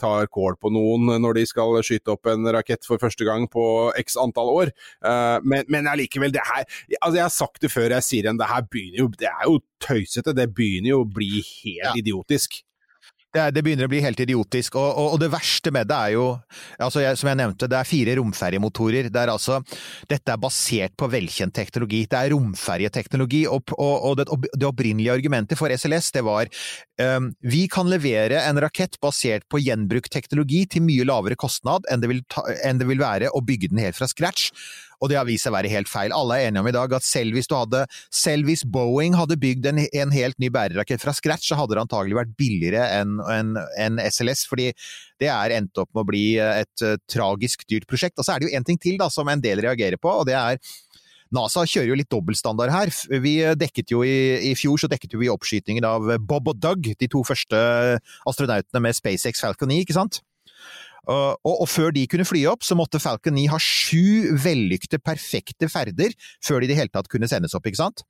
[0.00, 3.92] tar kål på noen når de skal skyte opp en rakett for første gang på
[4.00, 4.72] x antall år,
[5.46, 6.66] men, men allikevel, det her
[7.00, 9.46] altså Jeg har sagt det før, jeg sier igjen, det her begynner jo Det er
[9.46, 10.36] jo tøysete.
[10.36, 11.94] Det begynner jo å bli helt ja.
[11.98, 12.60] idiotisk.
[13.30, 16.14] Det, det, begynner å bli helt idiotisk, og, og, og det verste med det er
[16.16, 16.24] jo
[16.82, 19.06] altså jeg, Som jeg nevnte, det er fire romferjemotorer.
[19.12, 19.60] Det er altså,
[20.10, 22.02] dette er basert på velkjent teknologi.
[22.10, 26.50] Det er romferjeteknologi, og, og det, det, opprinnelige argumentet for SLS det var
[26.98, 32.02] um, vi kan levere en rakett basert på gjenbrukt teknologi til mye lavere kostnad enn
[32.02, 34.50] det vil, ta, enn det vil være å bygge den helt fra scratch
[35.00, 36.14] og det har vist seg å være helt feil.
[36.14, 39.70] Alle er enige om i dag at selv hvis, hadde, selv hvis Boeing hadde bygd
[39.70, 43.54] en, en, helt ny bærerakett fra scratch, så hadde det antagelig vært billigere enn en,
[43.80, 44.70] en SLS, fordi
[45.20, 48.18] det er endt opp med å bli et uh, tragisk dyrt prosjekt.
[48.20, 50.28] Og så er det jo én ting til da, som en del reagerer på, og
[50.28, 50.60] det er
[51.30, 52.90] NASA kjører jo litt dobbeltstandard her.
[53.22, 57.10] Vi dekket jo i, i fjor så dekket vi oppskytingen av Bob og Doug, de
[57.10, 57.60] to første
[58.26, 60.24] astronautene med SpaceX Falcon 9, ikke sant?
[61.08, 66.16] Og, før de kunne fly opp, så måtte Falcon 9 ha sju vellykte, perfekte ferder
[66.44, 68.04] før de i det hele tatt kunne sendes opp, ikke sant?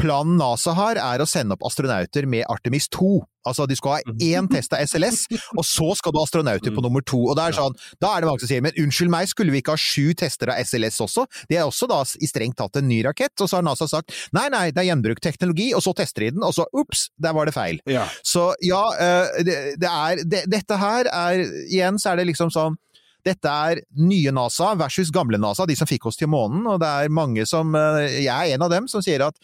[0.00, 3.12] Planen NASA har, er å sende opp astronauter med Artemis 2.
[3.44, 4.22] Altså, de skal ha mhm.
[4.24, 5.26] én test av SLS,
[5.58, 6.86] og så skal du ha astronauter på mm.
[6.86, 7.20] nummer to.
[7.28, 9.60] Og det er sånn, Da er det mange som sier men unnskyld meg, skulle vi
[9.62, 11.26] ikke ha sju tester av SLS også?
[11.50, 13.34] Det er også da i strengt tatt en ny rakett.
[13.38, 16.34] Og så har NASA sagt nei, nei, det er gjenbrukt teknologi, og så tester de
[16.38, 17.82] den, og så ups, der var det feil.
[17.90, 18.08] Ja.
[18.24, 22.50] Så ja, eh, det, det er det, Dette her er Igjen så er det liksom
[22.54, 22.80] sånn
[23.24, 26.90] dette er nye NASA versus gamle NASA, de som fikk oss til månen, og det
[26.90, 29.38] er mange som eh, Jeg er en av dem som sier at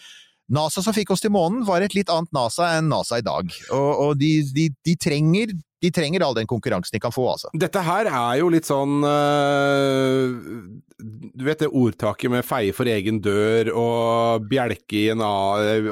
[0.50, 3.50] NASA som fikk oss til månen, var et litt annet NASA enn NASA i dag.
[3.70, 7.52] Og, og de, de, de, trenger, de trenger all den konkurransen de kan få, altså.
[7.54, 10.34] Dette her er jo litt sånn øh,
[10.98, 15.34] Du vet det ordtaket med feie for egen dør og bjelke i en A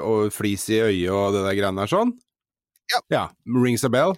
[0.03, 2.16] og flis i øyet og det der greiene der sånn?
[2.88, 3.01] Ja.
[3.12, 3.25] ja.
[3.53, 4.16] Rings a bell?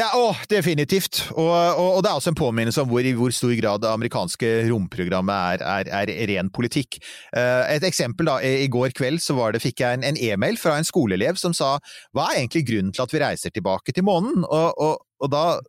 [0.00, 1.20] Er, å, definitivt.
[1.34, 3.90] Og, og, og, det er også en påminnelse om hvor, i hvor stor grad det
[3.90, 7.00] amerikanske romprogrammet er, er, er ren politikk.
[7.34, 10.88] Uh, et eksempel da, I går kveld så det, fikk jeg en e-mail fra en
[10.88, 11.74] skoleelev som sa
[12.16, 14.46] hva er egentlig grunnen til at vi reiser tilbake til månen?
[14.48, 15.60] Og, og da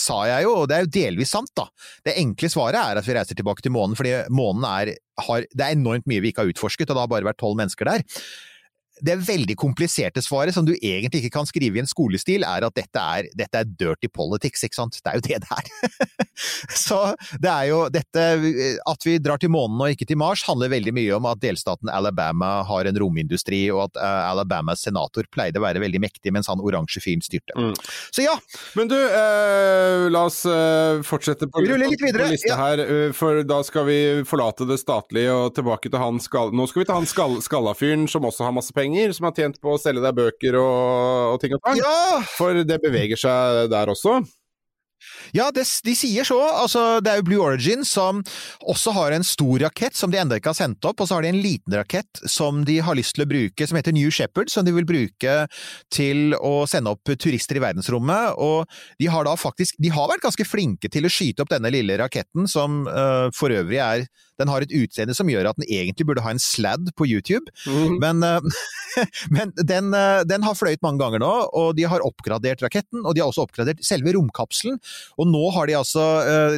[0.00, 1.66] sa jeg jo, og det er jo delvis sant, da.
[2.06, 4.94] Det enkle svaret er at vi reiser tilbake til månen, fordi månen er,
[5.26, 7.58] har, det er enormt mye vi ikke har utforsket, og det har bare vært tolv
[7.60, 8.06] mennesker der
[9.04, 12.76] det veldig kompliserte svaret, som du egentlig ikke kan skrive i en skolestil, er at
[12.76, 14.98] dette er, dette er dirty politics, ikke sant?
[15.00, 16.16] Det er jo det det er.
[16.86, 16.98] Så
[17.42, 18.22] det er jo dette
[18.88, 21.90] At vi drar til månen og ikke til Mars, handler veldig mye om at delstaten
[21.92, 26.48] Alabama har en romindustri, og at uh, Alabamas senator pleide å være veldig mektig mens
[26.50, 27.56] han oransje fyren styrte.
[27.56, 27.74] Mm.
[28.10, 28.36] Så ja.
[28.78, 32.58] Men du, uh, la oss uh, fortsette på, på, på lista ja.
[32.60, 32.84] her,
[33.16, 36.54] for da skal vi forlate det statlige og tilbake til han skall...
[36.56, 39.36] Nå skal vi til han skalla fyren som også har masse penger penger, som har
[39.36, 41.80] tjent på å selge deg bøker og, og ting og tang.
[41.80, 42.20] Ja!
[42.36, 44.20] For det beveger seg der også.
[45.32, 46.36] Ja, det, de sier så.
[46.36, 48.20] Altså, det er jo Blue Origin som
[48.68, 51.24] også har en stor rakett som de ennå ikke har sendt opp, og så har
[51.24, 54.52] de en liten rakett som de har lyst til å bruke, som heter New Shepherd,
[54.52, 55.36] som de vil bruke
[55.88, 58.36] til å sende opp turister i verdensrommet.
[58.36, 58.68] Og
[59.00, 61.96] de har da faktisk De har vært ganske flinke til å skyte opp denne lille
[62.00, 64.04] raketten, som uh, for øvrig er
[64.40, 67.52] den har et utseende som gjør at den egentlig burde ha en sladd på YouTube,
[67.66, 67.98] mm.
[68.02, 68.62] men, uh,
[69.36, 73.14] men den, uh, den, har fløyet mange ganger nå, og de har oppgradert raketten, og
[73.14, 74.80] de har også oppgradert selve romkapselen.
[75.20, 76.56] Og nå har de altså uh,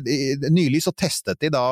[0.52, 1.66] Nylig så testet de da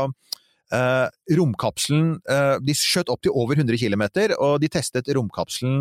[0.70, 4.04] Uh, romkapselen uh, De skjøt opp til over 100 km,
[4.38, 5.80] og de testet romkapselen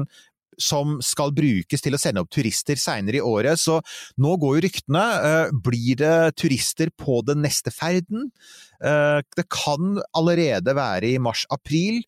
[0.60, 3.60] som skal brukes til å sende opp turister seinere i året.
[3.62, 3.80] Så
[4.22, 5.06] nå går jo ryktene.
[5.20, 8.32] Uh, blir det turister på den neste ferden?
[8.80, 12.00] Eh, det kan allerede være i mars-april.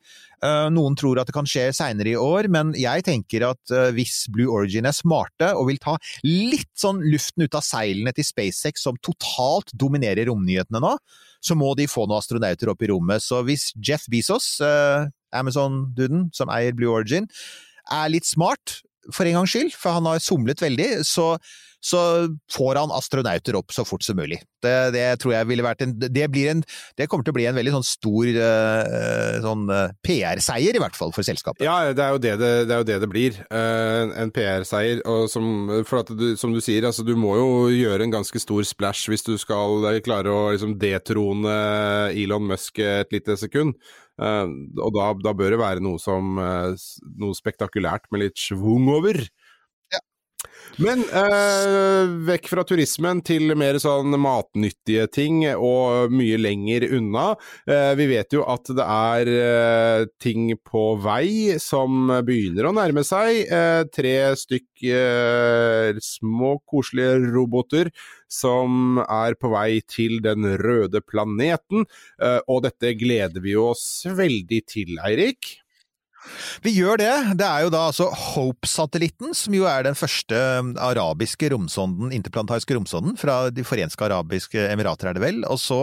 [0.42, 3.90] Eh, noen tror at det kan skje seinere i år, men jeg tenker at eh,
[3.96, 8.28] hvis Blue Origin er smarte og vil ta litt sånn luften ut av seilene til
[8.28, 10.96] SpaceX, som totalt dominerer romnyhetene nå,
[11.44, 13.24] så må de få noen astronauter opp i rommet.
[13.26, 14.54] Så hvis Jeff Bezos,
[15.36, 17.28] Amazon-duden som eier Blue Origin,
[17.94, 18.80] er litt smart,
[19.12, 21.34] for en gangs skyld, for han har somlet veldig, så
[21.82, 22.00] så
[22.54, 24.38] får han astronauter opp så fort som mulig.
[24.62, 27.58] Det, det tror jeg ville vært en det, en det, kommer til å bli en
[27.58, 31.66] veldig sånn stor uh, sånn uh, PR-seier, i hvert fall, for selskapet.
[31.66, 33.40] Ja, det er jo det det, det, jo det blir.
[33.50, 35.02] Uh, en PR-seier.
[35.90, 39.10] For at du, som du sier, altså du må jo gjøre en ganske stor splash
[39.10, 41.58] hvis du skal klare å liksom detrone
[42.14, 43.74] Elon Musk et lite sekund.
[44.22, 44.46] Uh,
[44.78, 46.76] og da, da, bør det være noe som uh,
[47.18, 49.18] noe spektakulært med litt schwung over.
[50.80, 57.26] Men eh, vekk fra turismen til mer sånn matnyttige ting, og mye lenger unna.
[57.68, 63.04] Eh, vi vet jo at det er eh, ting på vei som begynner å nærme
[63.08, 63.44] seg.
[63.52, 67.92] Eh, tre stykk eh, små, koselige roboter
[68.32, 71.84] som er på vei til den røde planeten.
[72.22, 75.58] Eh, og dette gleder vi oss veldig til, Eirik.
[76.66, 77.14] Vi gjør det.
[77.40, 82.78] Det er jo da altså Hope-satellitten, som jo er den første um, arabiske romsonden, interplanetariske
[82.78, 85.42] romsonden fra De forenske arabiske emirater, er det vel.
[85.50, 85.82] Og så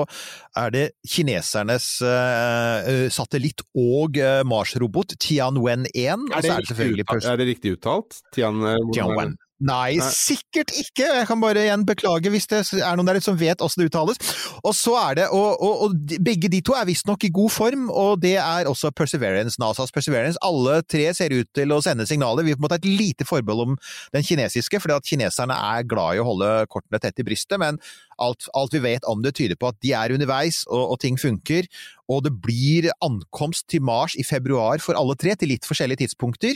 [0.59, 6.29] er det kinesernes uh, satellitt og uh, Mars-robot Tianwen 1.
[6.38, 8.22] Er det, er er det riktig uttalt?
[8.35, 8.62] Tian,
[8.94, 9.37] Tianwen.
[9.59, 11.03] Nei, Nei, sikkert ikke!
[11.03, 14.21] Jeg kan bare igjen beklage hvis det er noen der som vet åssen det uttales.
[14.62, 17.88] Og så er det, og, og, og begge de to er visstnok i god form,
[17.90, 20.38] og det er også Perseverance, NASAs Perseverance.
[20.47, 22.47] Alle tre ser ut til å sende signaler.
[22.47, 23.79] Vi må ta et lite forbehold om
[24.14, 27.81] den kinesiske, fordi at kineserne er glad i å holde kortene tett i brystet, men
[28.23, 31.18] alt, alt vi vet om det tyder på at de er underveis, og, og ting
[31.18, 31.66] funker.
[32.09, 36.55] Og det blir ankomst til Mars i februar for alle tre, til litt forskjellige tidspunkter.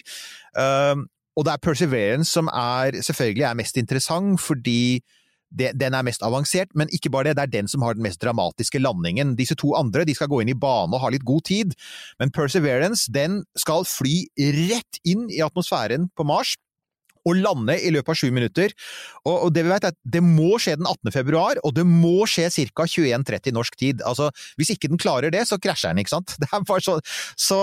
[0.54, 1.02] Uh,
[1.36, 5.00] og det er Perseverance som er, selvfølgelig er mest interessant, fordi
[5.52, 8.04] det, den er mest avansert, men ikke bare det, det er den som har den
[8.06, 9.36] mest dramatiske landingen.
[9.36, 11.76] Disse to andre de skal gå inn i bane og ha litt god tid,
[12.20, 14.22] men Perseverance den skal fly
[14.72, 16.56] rett inn i atmosfæren på Mars.
[17.22, 18.72] Og lande i løpet av sju minutter.
[19.20, 21.12] Og, og det vi vet er at det må skje den 18.
[21.14, 22.82] februar, og det må skje ca.
[22.82, 24.02] 21.30 norsk tid.
[24.02, 26.34] Altså, hvis ikke den klarer det, så krasjer den, ikke sant?
[26.42, 26.96] Det er bare så,
[27.38, 27.60] så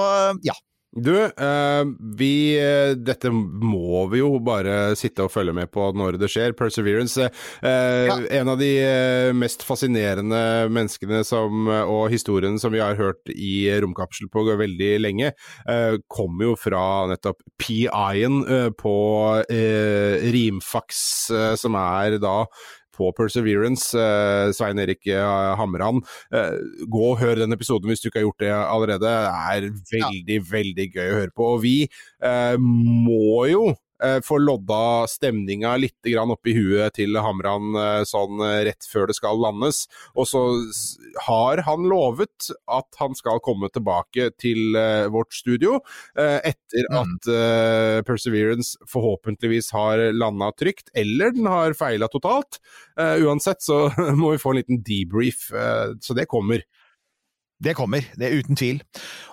[0.48, 0.56] ja.
[0.92, 1.84] Du, eh,
[2.18, 6.56] vi eh, Dette må vi jo bare sitte og følge med på når det skjer.
[6.58, 7.30] Perseverance.
[7.62, 8.10] Eh,
[8.40, 8.72] En av de
[9.38, 10.42] mest fascinerende
[10.74, 15.34] menneskene som, og historiene som vi har hørt i Romkapsel på veldig lenge,
[15.70, 18.42] eh, kommer jo fra nettopp PI-en
[18.80, 18.96] på
[20.34, 21.02] Rimfax,
[21.60, 22.36] som er da
[23.00, 26.04] på Perseverance, eh, Svein Erik eh, Hamran.
[26.36, 26.56] Eh,
[26.92, 29.06] gå og hør den episoden hvis du ikke har gjort det allerede.
[29.06, 31.54] Det er veldig, veldig gøy å høre på.
[31.56, 31.78] Og vi
[32.60, 33.70] må jo
[34.04, 38.88] eh, få lodda stemninga litt grann opp i huet til Hamran eh, sånn eh, rett
[38.90, 39.86] før det skal landes.
[40.16, 40.44] Og så
[41.28, 44.76] har han lovet at han skal komme tilbake til
[45.12, 45.80] vårt studio
[46.16, 52.60] etter at eh, Perseverance forhåpentligvis har landa trygt, eller den har feila totalt.
[52.98, 53.88] Uansett så
[54.20, 55.50] må vi få en liten debrief,
[56.02, 56.64] så det kommer.
[57.60, 58.82] Det kommer, det er uten tvil.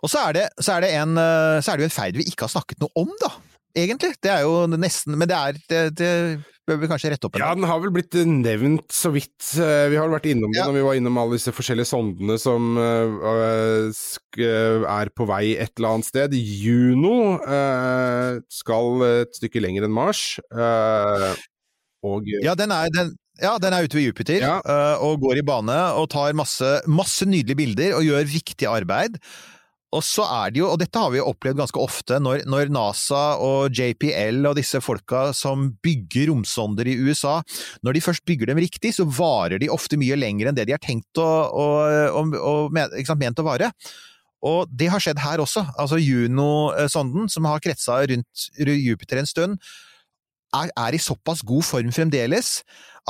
[0.03, 1.19] Og så er det, så er det, en,
[1.63, 3.35] så er det en ferd vi ikke har snakket noe om, da.
[3.77, 4.15] Egentlig.
[4.25, 6.11] Det er jo nesten Men det er Det, det
[6.67, 9.37] bør vi kanskje rette opp en Ja, den har vel blitt nevnt så vidt.
[9.61, 12.73] Eh, Vi har vært innom det når vi var innom alle disse forskjellige sondene som
[12.81, 13.91] eh,
[14.97, 16.35] er på vei et eller annet sted.
[16.35, 20.25] Juno eh, skal et stykke lenger enn Mars.
[20.51, 21.31] eh,
[22.07, 25.47] og Ja, den er, den, ja, den er ute ved Jupiter øh, og går i
[25.47, 29.17] bane og tar masse, masse nydelige bilder og gjør viktig arbeid.
[29.97, 32.73] Og så er det jo, og dette har vi jo opplevd ganske ofte, når, når
[32.75, 37.39] NASA og JPL og disse folka som bygger romsonder i USA,
[37.87, 40.77] når de først bygger dem riktig, så varer de ofte mye lenger enn det de
[40.77, 41.67] har tenkt å, å,
[42.13, 42.55] å, å,
[43.01, 43.73] sant, ment å vare.
[44.47, 45.65] Og det har skjedd her også.
[45.81, 49.71] Altså Juno-sonden, som har kretsa rundt Jupiter en stund,
[50.55, 52.61] er, er i såpass god form fremdeles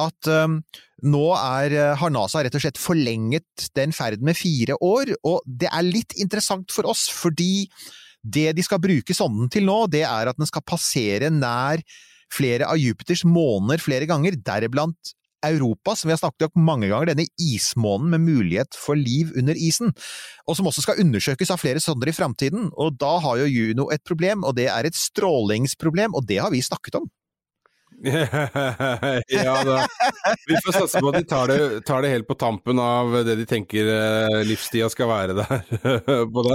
[0.00, 0.58] at um,
[1.06, 5.40] nå er, eh, har NASA rett og slett forlenget den ferden med fire år, og
[5.46, 7.68] det er litt interessant for oss, fordi
[8.20, 11.84] det de skal bruke sonden til nå, det er at den skal passere nær
[12.32, 15.14] flere av Jupiters måner flere ganger, deriblant
[15.46, 19.54] Europa, som vi har snakket om mange ganger, denne ismånen med mulighet for liv under
[19.54, 19.92] isen,
[20.48, 22.70] og som også skal undersøkes av flere sonder i framtiden.
[22.74, 26.50] Og da har jo Juno et problem, og det er et strålingsproblem, og det har
[26.54, 27.06] vi snakket om.
[29.28, 29.86] ja da.
[30.46, 33.36] Vi får satse på at de tar det, tar det helt på tampen av det
[33.40, 35.54] de tenker eh, livstida skal være der.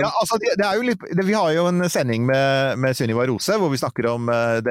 [0.02, 3.26] Ja, altså, det, er jo litt, det, vi har jo en sending med, med Sunniva
[3.28, 4.62] Rose, hvor vi snakker om eh,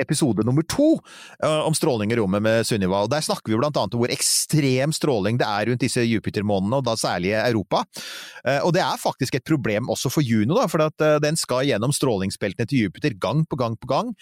[0.00, 0.94] episode nummer to
[1.42, 3.02] eh, om stråling i rommet med Sunniva.
[3.04, 6.80] og Der snakker vi blant annet om hvor ekstrem stråling det er rundt disse Jupiter-månene,
[6.80, 7.84] og da særlig Europa.
[8.66, 11.94] Og det er faktisk et problem også for Juno, da, for at den skal gjennom
[11.94, 14.12] strålingsbeltene til Jupiter gang på gang på gang.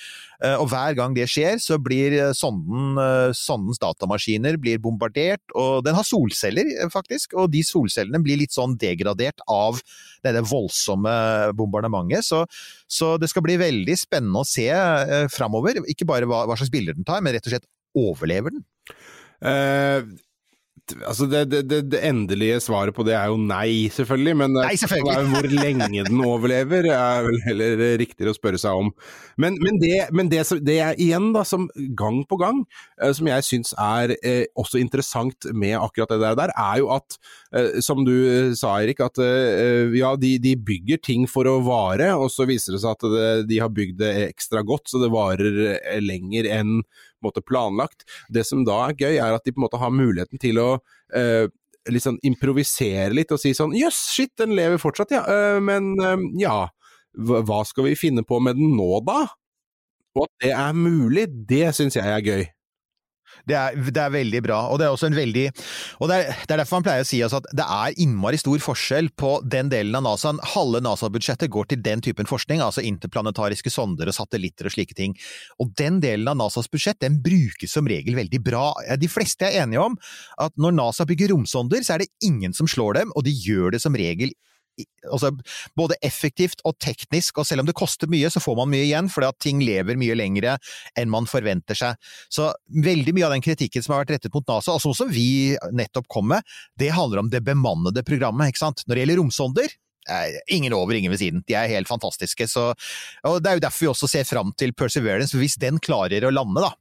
[0.60, 5.84] Og hver gang det skjer, så blir eh, sonden, eh, sondens datamaskiner blir bombardert, og
[5.86, 9.80] den har solceller, eh, faktisk, og de solcellene blir litt sånn degradert av
[10.24, 11.12] dette voldsomme
[11.56, 12.26] bombardementet.
[12.26, 12.44] Så,
[12.90, 14.68] så det skal bli veldig spennende å se
[15.32, 18.66] framover, ikke bare hva, hva slags bilder den tar, men rett og slett overlever den?
[19.40, 20.04] Eh,
[20.98, 24.34] altså det, det, det, det endelige svaret på det er jo nei, selvfølgelig.
[24.42, 25.30] Men eh, Nei, selvfølgelig.
[25.34, 28.92] hvor lenge den overlever, er vel heller riktigere å spørre seg om.
[29.40, 31.68] Men, men, det, men det, det er igjen, da, som
[31.98, 32.62] gang på gang,
[33.00, 37.18] eh, som jeg syns er eh, også interessant med akkurat det der, er jo at,
[37.56, 41.58] eh, som du eh, sa Erik, at eh, ja, de, de bygger ting for å
[41.66, 45.02] vare, og så viser det seg at det, de har bygd det ekstra godt, så
[45.02, 46.80] det varer lenger enn
[47.26, 48.04] måte planlagt.
[48.32, 50.68] Det som da er gøy, er at de på en måte har muligheten til å
[51.16, 51.46] eh,
[52.00, 55.24] sånn improvisere litt og si sånn jøss, shit, den lever fortsatt, ja.
[55.24, 56.68] Uh, men uh, ja,
[57.16, 59.24] hva skal vi finne på med den nå, da?
[60.16, 62.44] Og at det er mulig, det syns jeg er gøy.
[63.48, 65.46] Det er, det er veldig bra, og det er også en veldig
[66.00, 68.60] Og det er, det er derfor man pleier å si at det er innmari stor
[68.62, 70.32] forskjell på den delen av NASA.
[70.54, 75.16] Halve NASA-budsjettet går til den typen forskning, altså interplanetariske sonder og satellitter og slike ting.
[75.62, 78.68] Og den delen av NASAs budsjett, den brukes som regel veldig bra.
[79.00, 79.98] De fleste er enige om
[80.40, 83.76] at når NASA bygger romsonder, så er det ingen som slår dem, og de gjør
[83.76, 84.34] det som regel
[85.10, 85.30] Altså,
[85.78, 89.10] både effektivt og teknisk, og selv om det koster mye, så får man mye igjen,
[89.12, 90.56] fordi at ting lever mye lengre
[90.98, 92.10] enn man forventer seg.
[92.32, 92.50] Så
[92.84, 95.56] veldig mye av den kritikken som har vært rettet mot NASA, og sånn som vi
[95.72, 96.44] nettopp kom med,
[96.80, 98.84] det handler om det bemannede programmet, ikke sant.
[98.86, 99.78] Når det gjelder romsonder,
[100.50, 101.42] ingen over, ingen ved siden.
[101.46, 102.48] De er helt fantastiske.
[102.48, 102.70] Så,
[103.26, 106.26] og det er jo derfor vi også ser fram til Perseverance, for hvis den klarer
[106.26, 106.72] å lande, da,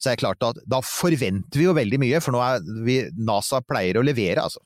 [0.00, 3.00] så er det klart at da forventer vi jo veldig mye, for nå er vi,
[3.20, 4.62] NASA pleier å levere, altså.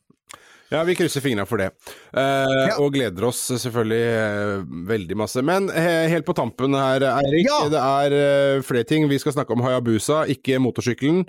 [0.75, 1.71] Ja, vi krysser fingra for det.
[2.19, 5.43] Eh, Og gleder oss selvfølgelig eh, veldig masse.
[5.47, 7.47] Men he, helt på tampen her, Eirik.
[7.47, 7.61] Ja!
[7.71, 9.07] Det er eh, flere ting.
[9.11, 11.23] Vi skal snakke om Hayabusa, ikke motorsykkelen.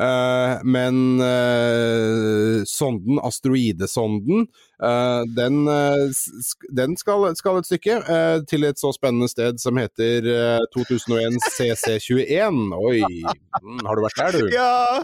[0.00, 4.44] Eh, men eh, sonden, asteroidesonden,
[4.84, 5.62] eh, den,
[6.76, 7.96] den skal, skal et stykke
[8.52, 12.60] til et så spennende sted som heter eh, 2001 CC21.
[12.84, 14.52] Oi, mm, har du vært der, du?
[14.54, 15.00] Ja!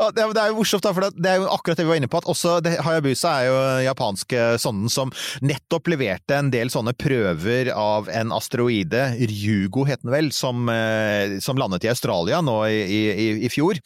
[0.00, 2.16] Det er, jo morsomt, da, for det- er jo akkurat det vi var inne på.
[2.18, 5.10] at også Hayabusa er jo japanske sonden som
[5.42, 11.38] nettopp leverte en del sånne prøver av en asteroide, Ryugo het den vel, som, eh,
[11.40, 12.80] som landet i Australia nå i,
[13.12, 13.76] i, i fjor.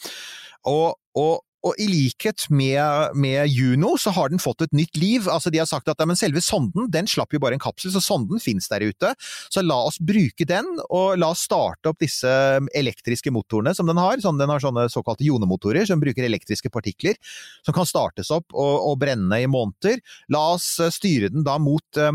[0.66, 5.28] Og, og, og i likhet med, med Juno, så har den fått et nytt liv.
[5.32, 8.02] Altså De har sagt at ja, selve sonden den slapp jo bare en kapsel, så
[8.04, 9.14] sonden finnes der ute.
[9.52, 12.30] Så la oss bruke den, og la oss starte opp disse
[12.76, 14.20] elektriske motorene som den har.
[14.20, 17.16] Sånn, den har sånne såkalte jonemotorer som bruker elektriske partikler,
[17.64, 20.02] som kan startes opp og, og brenne i måneder.
[20.34, 22.12] La oss eh, styre den da mot eh,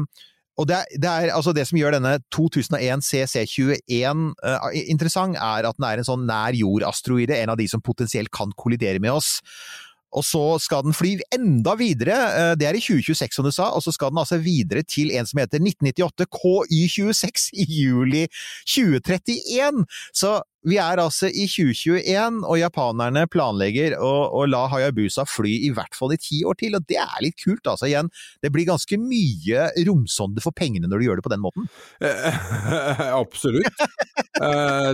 [0.59, 5.67] og det, er- det er altså det som gjør denne 2001 CC21 uh, interessant, er
[5.69, 9.15] at den er en sånn nær jord-asteroide, en av de som potensielt kan kollidere med
[9.15, 9.37] oss.
[10.09, 13.69] Og så skal den fly enda videre, uh, det er i 2026 som du sa,
[13.77, 18.25] og så skal den altså videre til en som heter 1998 KY26 i juli
[18.67, 19.85] 2031!
[20.17, 25.71] Så vi er altså i 2021, og japanerne planlegger å, å la Hayabusa fly i
[25.75, 27.87] hvert fall i ti år til, og det er litt kult altså.
[27.87, 28.11] Igjen,
[28.43, 31.69] det blir ganske mye romsonde for pengene når du gjør det på den måten.
[32.03, 32.41] Eh,
[33.21, 33.85] Absolutt.
[34.39, 34.91] Eh,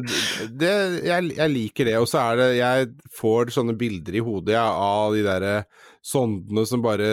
[0.53, 0.76] det,
[1.07, 1.97] jeg, jeg liker det.
[2.01, 5.57] Og så er det Jeg får sånne bilder i hodet ja, av de derre
[6.06, 7.10] sondene som bare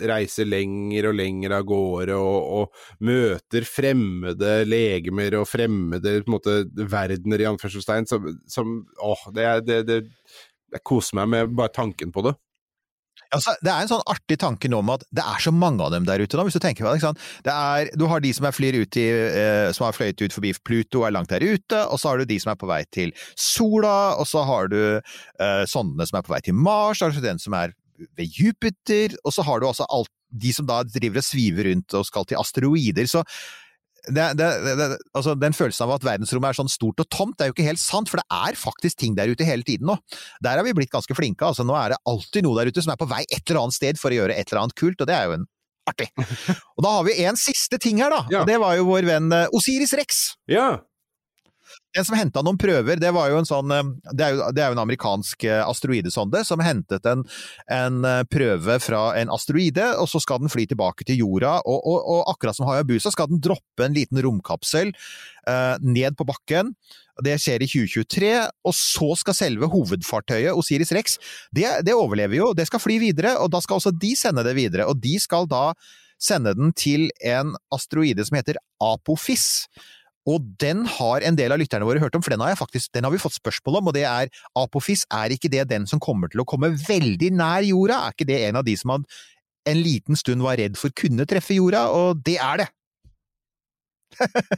[0.00, 7.40] reiser lenger og lenger av gårde og, og møter fremmede legemer og fremmede måte, verdener,
[7.40, 10.00] i anførselstegn, som, som Åh, det, det, det
[10.74, 12.34] Jeg koser meg med bare tanken på det.
[13.34, 15.92] Altså, det er en sånn artig tanke nå om at det er så mange av
[15.94, 17.12] dem der ute nå, hvis du tenker på det.
[17.46, 20.52] det er, du har de som flyr ut i, eh, som har fløyet ut forbi
[20.66, 22.82] Pluto og er langt der ute, og så har du de som er på vei
[22.94, 27.08] til sola, og så har du eh, sondene som er på vei til Mars, og
[27.08, 27.74] så har du den som er
[28.16, 31.94] ved Jupiter, og så har du også alt, de som da driver og sviver rundt
[31.94, 33.06] og skal til asteroider.
[33.06, 33.22] så
[34.04, 37.38] det, det, det, det, altså Den følelsen av at verdensrommet er sånn stort og tomt,
[37.38, 39.88] det er jo ikke helt sant, for det er faktisk ting der ute hele tiden
[39.88, 39.96] nå.
[40.44, 41.46] Der har vi blitt ganske flinke.
[41.46, 43.78] altså Nå er det alltid noe der ute som er på vei et eller annet
[43.78, 45.46] sted for å gjøre et eller annet kult, og det er jo en
[45.88, 46.08] artig.
[46.76, 48.24] Og da har vi en siste ting her, da.
[48.32, 48.42] Ja.
[48.42, 50.24] Og det var jo vår venn eh, Osiris Rex.
[50.50, 50.68] Ja.
[51.94, 54.62] Den som henta noen prøver, det var jo en sånn eh, Det er jo, det
[54.62, 57.22] er jo en amerikansk eh, asteroidesonde som hentet en,
[57.70, 61.60] en eh, prøve fra en asteroide, og så skal den fly tilbake til jorda.
[61.62, 66.26] Og, og, og akkurat som Hayabusa skal den droppe en liten romkapsel eh, ned på
[66.28, 66.74] bakken.
[67.22, 68.30] Det skjer i 2023,
[68.66, 71.18] og så skal selve hovedfartøyet, Osiris Rex,
[71.54, 72.48] det, det overlever jo.
[72.58, 74.88] Det skal fly videre, og da skal også de sende det videre.
[74.90, 75.68] Og de skal da
[76.20, 79.66] sende den til en asteroide som heter Apophis.
[80.30, 83.04] Og den har en del av lytterne våre hørt om, for den har, faktisk, den
[83.04, 86.32] har vi fått spørsmål om, og det er Apophis, er ikke det den som kommer
[86.32, 88.00] til å komme veldig nær jorda?
[88.06, 91.58] Er ikke det en av de som en liten stund var redd for kunne treffe
[91.58, 91.86] jorda?
[91.92, 92.70] Og det er det!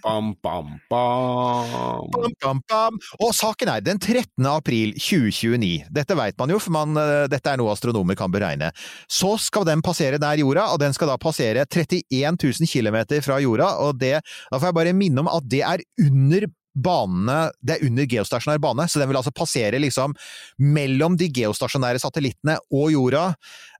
[0.04, 2.10] Bam, bam, bam.
[2.12, 2.98] Bam, bam, bam.
[3.22, 4.46] Og saken er den 13.
[4.50, 5.86] april 2029.
[5.94, 8.72] Dette vet man jo, for man, eh, dette er noe astronomer kan beregne.
[9.08, 13.40] Så skal den passere nær jorda, og den skal da passere 31 000 km fra
[13.42, 13.72] jorda.
[13.86, 17.86] Og det, da får jeg bare minne om at det er under banene, det er
[17.88, 20.14] under geostasjonær bane, så den vil altså passere liksom
[20.60, 23.30] mellom de geostasjonære satellittene og jorda.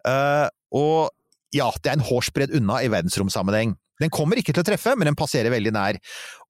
[0.06, 0.46] Uh,
[0.76, 1.12] og
[1.54, 3.76] ja, det er en hårsbredd unna i verdensromsammenheng.
[4.03, 6.01] Den kommer ikke til å treffe, men den passerer veldig nær.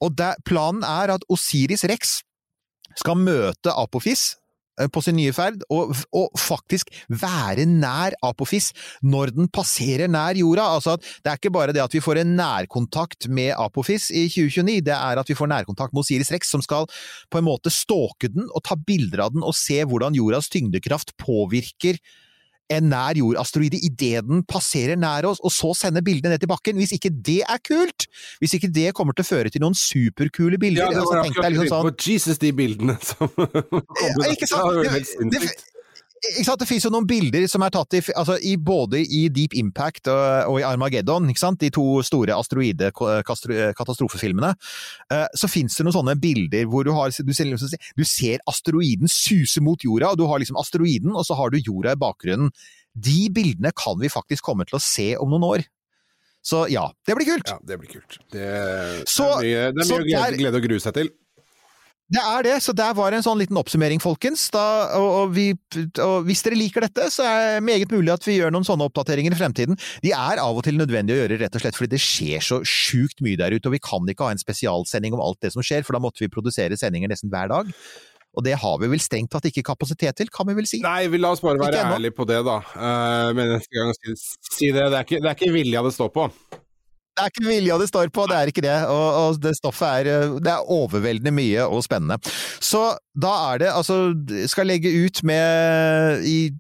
[0.02, 2.18] Og der, planen er at Osiris Rex
[2.96, 4.34] skal møte Apophis
[4.80, 6.90] eh, på sin nye ferd, og, og faktisk
[7.22, 8.70] være nær Apophis
[9.04, 10.68] når den passerer nær jorda.
[10.78, 14.78] Altså det er ikke bare det at vi får en nærkontakt med Apophis i 2029,
[14.88, 16.88] det er at vi får nærkontakt med Osiris Rex, som skal
[17.30, 21.14] på en måte stalke den og ta bilder av den og se hvordan jordas tyngdekraft
[21.20, 22.00] påvirker
[22.72, 26.80] en nær jordasteroide idet den passerer nær oss, og så sende bildene ned til bakken.
[26.80, 28.08] Hvis ikke det er kult,
[28.42, 31.24] hvis ikke det kommer til å føre til noen superkule bilder Ja, det altså, var
[31.24, 35.32] tenk akkurat liksom sånn, på Jesus, de bildene som ja, ikke sant?
[35.32, 35.75] Det Det.
[36.34, 36.60] Ikke sant?
[36.62, 40.08] det finnes jo noen bilder som er tatt i, altså, i både i Deep Impact
[40.12, 41.60] og, og i Armageddon, ikke sant?
[41.62, 44.52] de to store asteroidekatastrofefilmene.
[45.12, 48.38] Eh, så finnes det noen sånne bilder hvor du, har, du, ser, liksom- du ser
[48.50, 52.00] asteroiden suse mot jorda, og du har liksom asteroiden, og så har du jorda i
[52.00, 52.50] bakgrunnen.
[52.96, 55.60] De bildene kan vi faktisk komme til å se om noen år.
[56.46, 57.48] Så ja, det blir kult!
[57.50, 58.18] Ja, det blir kult.
[58.30, 58.46] Det,
[59.10, 61.08] Så- det er mye, det er mye der- glede å grue seg til.
[62.06, 64.44] Det er det, så der var en sånn liten oppsummering, folkens.
[64.54, 64.62] Da,
[64.94, 65.48] og, og, vi,
[66.04, 68.86] og hvis dere liker dette, så er det meget mulig at vi gjør noen sånne
[68.86, 69.78] oppdateringer i fremtiden.
[70.04, 72.60] De er av og til nødvendige å gjøre, rett og slett fordi det skjer så
[72.62, 75.66] sjukt mye der ute, og vi kan ikke ha en spesialsending om alt det som
[75.66, 77.74] skjer, for da måtte vi produsere sendinger nesten hver dag.
[78.36, 80.78] Og det har vi vel strengt tatt ikke kapasitet til, kan vi vel si?
[80.84, 82.60] Nei, vi la oss bare være ærlige på det, da.
[82.76, 84.14] Uh, men neste gang si,
[84.46, 84.84] si det.
[84.92, 86.28] Det er, ikke, det er ikke vilja det står på.
[87.16, 88.76] Det er ikke vilja det står på, det er ikke det.
[88.92, 92.18] Og, og det stoffet er eh, Det er overveldende mye og spennende.
[92.60, 92.82] Så
[93.16, 94.12] da er det altså
[94.50, 96.50] Skal legge ut med i,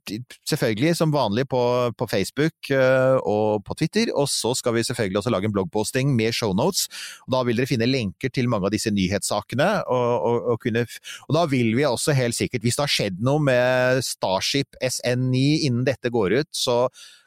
[0.48, 1.60] Selvfølgelig som vanlig på,
[1.98, 6.14] på Facebook eh, og på Twitter, og så skal vi selvfølgelig også lage en bloggposting
[6.16, 6.86] med shownotes.
[7.32, 10.86] Da vil dere finne lenker til mange av disse nyhetssakene, og, og, og, kunne,
[11.28, 15.44] og da vil vi også helt sikkert, hvis det har skjedd noe med Starship SN9
[15.68, 16.86] innen dette går ut, så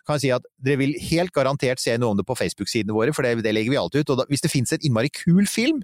[0.09, 3.13] kan jeg si at dere vil helt garantert se noe om det på Facebook-sidene våre,
[3.13, 4.15] for det, det legger vi alltid ut.
[4.15, 5.83] Og da, hvis det finnes en innmari kul film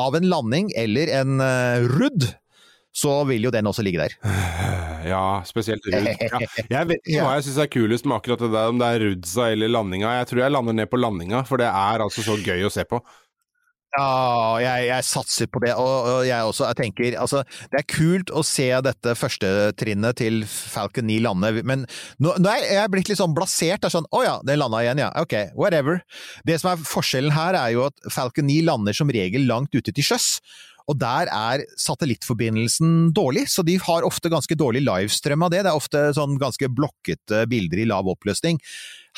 [0.00, 2.28] av en landing eller en uh, rudd,
[2.94, 4.18] så vil jo den også ligge der.
[5.04, 6.06] Ja, spesielt Rudd.
[6.24, 6.38] Ja.
[6.70, 9.02] Jeg vet ikke hva jeg syns er kulest med akkurat det der, om det er
[9.02, 10.14] Rudsa eller landinga.
[10.22, 12.86] Jeg tror jeg lander ned på landinga, for det er altså så gøy å se
[12.88, 13.02] på.
[13.94, 17.86] Ja, jeg, jeg, satser på det, og, og jeg også jeg tenker altså, Det er
[17.86, 21.84] kult å se dette første trinnet til Falcon 9 lande, men
[22.18, 23.84] nå, nå er jeg blitt litt sånn blasert.
[23.84, 25.12] Det er sånn Å ja, det landa igjen, ja.
[25.22, 26.02] Ok, whatever.
[26.48, 29.94] Det som er forskjellen her, er jo at Falcon 9 lander som regel langt ute
[29.94, 30.40] til sjøs.
[30.90, 35.62] Og der er satellittforbindelsen dårlig, så de har ofte ganske dårlig livestrøm av det.
[35.64, 38.60] Det er ofte sånn ganske blokkete bilder i lav oppløsning.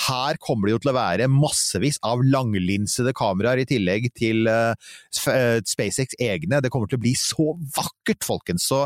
[0.07, 4.77] Her kommer det jo til å være massevis av langlinsede kameraer i tillegg til uh,
[5.11, 6.61] SpaceX egne.
[6.63, 8.69] Det kommer til å bli så vakkert, folkens!
[8.71, 8.85] Så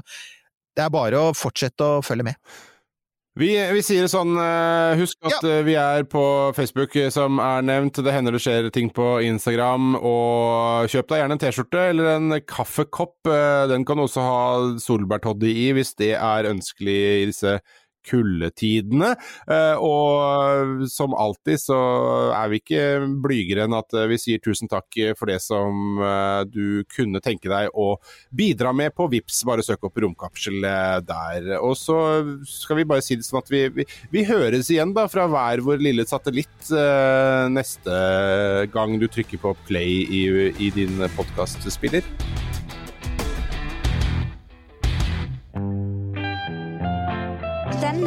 [0.76, 2.38] det er bare å fortsette å følge med.
[3.40, 5.60] Vi, vi, sier det sånn, uh, husk at ja.
[5.60, 6.22] uh, vi er på
[6.56, 8.02] Facebook, som er nevnt.
[8.04, 9.94] Det hender det skjer ting på Instagram.
[9.96, 13.30] Og kjøp deg gjerne en T-skjorte eller en kaffekopp.
[13.72, 14.42] Den kan også ha
[14.84, 17.56] solbærtoddy i, hvis det er ønskelig i disse
[18.06, 19.12] kuldetidene.
[19.80, 21.78] Og som alltid så
[22.36, 22.84] er vi ikke
[23.22, 26.00] blygere enn at vi sier tusen takk for det som
[26.50, 27.94] du kunne tenke deg å
[28.34, 29.42] bidra med på VIPS.
[29.48, 30.60] Bare søk opp romkapsel
[31.06, 31.50] der.
[31.60, 31.98] Og så
[32.48, 35.64] skal vi bare si det sånn at vi, vi, vi høres igjen da fra hver
[35.66, 36.72] vår lille satellitt
[37.50, 37.98] neste
[38.72, 40.22] gang du trykker på play i,
[40.58, 42.06] i din podkastspiller.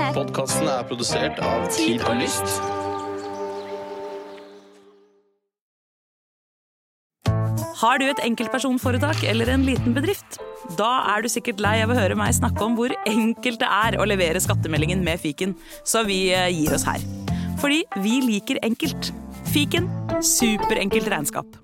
[0.04, 2.58] Denne podkasten er produsert av Tid og Lyst.
[7.80, 10.42] Har du et enkeltpersonforetak eller en liten bedrift?
[10.76, 13.96] Da er du sikkert lei av å høre meg snakke om hvor enkelt det er
[13.96, 15.56] å levere skattemeldingen med fiken,
[15.88, 17.00] så vi eh, gir oss her.
[17.64, 19.14] Fordi vi liker enkelt.
[19.56, 19.88] Fiken
[20.20, 21.63] superenkelt regnskap.